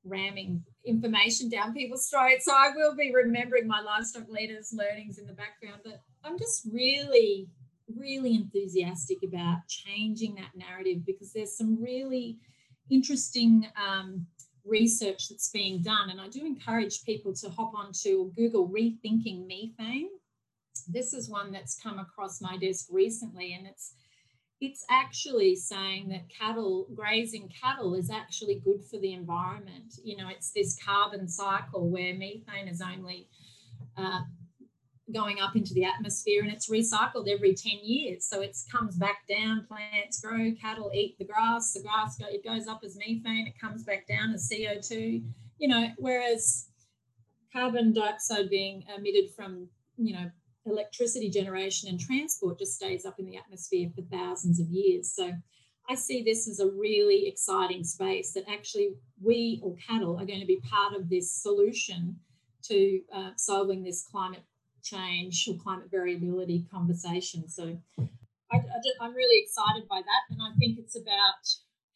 ramming 0.03 0.63
information 0.85 1.49
down 1.49 1.73
people's 1.73 2.07
throats. 2.07 2.45
So 2.45 2.53
i 2.53 2.71
will 2.75 2.95
be 2.95 3.13
remembering 3.13 3.67
my 3.67 3.81
livestock 3.81 4.29
leaders 4.29 4.73
learnings 4.73 5.17
in 5.17 5.27
the 5.27 5.33
background 5.33 5.81
but 5.83 6.01
i'm 6.23 6.39
just 6.39 6.67
really 6.71 7.47
really 7.93 8.35
enthusiastic 8.35 9.19
about 9.23 9.67
changing 9.67 10.35
that 10.35 10.55
narrative 10.55 11.05
because 11.05 11.33
there's 11.33 11.57
some 11.57 11.81
really 11.81 12.37
interesting 12.89 13.67
um, 13.75 14.25
research 14.63 15.29
that's 15.29 15.49
being 15.49 15.81
done. 15.81 16.09
And 16.09 16.19
I 16.19 16.27
do 16.27 16.45
encourage 16.45 17.03
people 17.03 17.33
to 17.35 17.49
hop 17.49 17.73
onto 17.75 18.31
Google 18.33 18.67
rethinking 18.69 19.47
methane. 19.47 20.09
This 20.87 21.13
is 21.13 21.29
one 21.29 21.51
that's 21.51 21.79
come 21.81 21.99
across 21.99 22.41
my 22.41 22.57
desk 22.57 22.87
recently, 22.91 23.53
and 23.53 23.65
it's 23.65 23.93
it's 24.61 24.85
actually 24.89 25.55
saying 25.55 26.07
that 26.09 26.29
cattle 26.29 26.87
grazing 26.95 27.49
cattle 27.61 27.93
is 27.93 28.09
actually 28.09 28.61
good 28.63 28.83
for 28.89 28.97
the 28.99 29.13
environment. 29.13 29.95
You 30.03 30.17
know, 30.17 30.27
it's 30.29 30.51
this 30.51 30.77
carbon 30.83 31.27
cycle 31.27 31.89
where 31.89 32.13
methane 32.13 32.67
is 32.67 32.81
only 32.81 33.27
uh, 33.97 34.21
going 35.13 35.39
up 35.39 35.55
into 35.55 35.73
the 35.73 35.85
atmosphere 35.85 36.41
and 36.41 36.51
it's 36.51 36.69
recycled 36.69 37.29
every 37.29 37.53
10 37.53 37.79
years. 37.83 38.25
So 38.25 38.41
it 38.41 38.57
comes 38.71 38.95
back 38.95 39.27
down, 39.27 39.65
plants 39.67 40.19
grow, 40.19 40.51
cattle 40.59 40.91
eat 40.93 41.17
the 41.19 41.25
grass, 41.25 41.73
the 41.73 41.81
grass 41.81 42.17
go, 42.17 42.25
it 42.27 42.43
goes 42.43 42.67
up 42.67 42.81
as 42.83 42.97
methane, 42.97 43.47
it 43.47 43.59
comes 43.59 43.83
back 43.83 44.07
down 44.07 44.33
as 44.33 44.49
CO2, 44.49 45.23
you 45.59 45.67
know, 45.67 45.89
whereas 45.97 46.67
carbon 47.53 47.93
dioxide 47.93 48.49
being 48.49 48.83
emitted 48.95 49.31
from, 49.35 49.67
you 49.97 50.13
know, 50.13 50.31
electricity 50.65 51.29
generation 51.29 51.87
and 51.89 51.99
transport 51.99 52.57
just 52.57 52.75
stays 52.75 53.05
up 53.05 53.19
in 53.19 53.25
the 53.25 53.37
atmosphere 53.37 53.89
for 53.95 54.01
thousands 54.01 54.59
of 54.59 54.67
years. 54.67 55.13
So 55.13 55.31
I 55.87 55.93
see 55.93 56.23
this 56.23 56.47
as 56.49 56.59
a 56.59 56.71
really 56.71 57.27
exciting 57.27 57.83
space 57.83 58.33
that 58.33 58.49
actually 58.49 58.95
we 59.21 59.59
or 59.61 59.75
cattle 59.87 60.17
are 60.17 60.25
going 60.25 60.39
to 60.39 60.47
be 60.47 60.59
part 60.67 60.95
of 60.95 61.09
this 61.09 61.31
solution 61.31 62.15
to 62.63 63.01
uh, 63.13 63.29
solving 63.37 63.83
this 63.83 64.03
climate 64.11 64.43
change 64.85 65.47
or 65.49 65.57
climate 65.57 65.89
variability 65.89 66.65
conversation. 66.71 67.49
So 67.49 67.77
I, 68.51 68.57
am 69.01 69.13
really 69.13 69.43
excited 69.43 69.87
by 69.89 70.01
that. 70.01 70.33
And 70.33 70.39
I 70.41 70.55
think 70.59 70.79
it's 70.79 70.95
about 70.95 71.43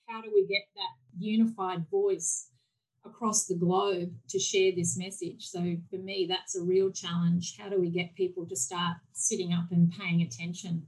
how 0.09 0.21
do 0.21 0.31
we 0.33 0.45
get 0.47 0.63
that 0.75 0.93
unified 1.17 1.85
voice 1.89 2.47
across 3.05 3.45
the 3.45 3.55
globe 3.55 4.13
to 4.29 4.39
share 4.39 4.71
this 4.75 4.97
message. 4.97 5.47
So 5.47 5.77
for 5.89 5.97
me, 5.97 6.25
that's 6.27 6.55
a 6.55 6.63
real 6.63 6.91
challenge. 6.91 7.55
How 7.57 7.69
do 7.69 7.79
we 7.79 7.89
get 7.89 8.15
people 8.15 8.45
to 8.47 8.55
start 8.55 8.97
sitting 9.13 9.53
up 9.53 9.71
and 9.71 9.91
paying 9.91 10.21
attention? 10.21 10.87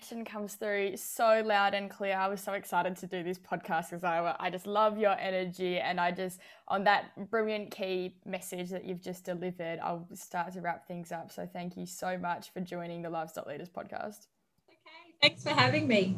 Passion 0.00 0.24
comes 0.24 0.54
through 0.54 0.96
so 0.96 1.42
loud 1.44 1.74
and 1.74 1.90
clear. 1.90 2.16
I 2.16 2.28
was 2.28 2.40
so 2.40 2.52
excited 2.52 2.96
to 2.96 3.06
do 3.06 3.22
this 3.22 3.38
podcast 3.38 3.90
because 3.90 4.04
I, 4.04 4.34
I 4.38 4.50
just 4.50 4.66
love 4.66 4.98
your 4.98 5.18
energy. 5.18 5.78
And 5.78 6.00
I 6.00 6.10
just, 6.10 6.40
on 6.68 6.84
that 6.84 7.30
brilliant 7.30 7.70
key 7.70 8.14
message 8.24 8.70
that 8.70 8.84
you've 8.84 9.02
just 9.02 9.24
delivered, 9.24 9.78
I'll 9.82 10.06
start 10.14 10.52
to 10.54 10.60
wrap 10.60 10.86
things 10.86 11.12
up. 11.12 11.30
So 11.30 11.48
thank 11.52 11.76
you 11.76 11.86
so 11.86 12.16
much 12.18 12.52
for 12.52 12.60
joining 12.60 13.02
the 13.02 13.10
Livestock 13.10 13.46
Leaders 13.46 13.68
podcast. 13.68 14.26
Okay, 14.68 15.12
thanks 15.22 15.42
for 15.42 15.50
having 15.50 15.86
me. 15.86 16.16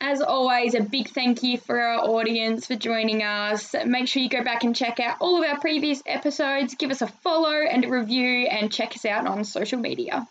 As 0.00 0.20
always, 0.20 0.74
a 0.74 0.82
big 0.82 1.08
thank 1.08 1.44
you 1.44 1.58
for 1.58 1.80
our 1.80 2.00
audience 2.00 2.66
for 2.66 2.74
joining 2.74 3.22
us. 3.22 3.72
Make 3.86 4.08
sure 4.08 4.20
you 4.20 4.28
go 4.28 4.42
back 4.42 4.64
and 4.64 4.74
check 4.74 4.98
out 4.98 5.18
all 5.20 5.42
of 5.42 5.48
our 5.48 5.60
previous 5.60 6.02
episodes, 6.04 6.74
give 6.74 6.90
us 6.90 7.02
a 7.02 7.06
follow 7.06 7.54
and 7.54 7.84
a 7.84 7.88
review, 7.88 8.48
and 8.48 8.72
check 8.72 8.96
us 8.96 9.04
out 9.04 9.28
on 9.28 9.44
social 9.44 9.78
media. 9.78 10.26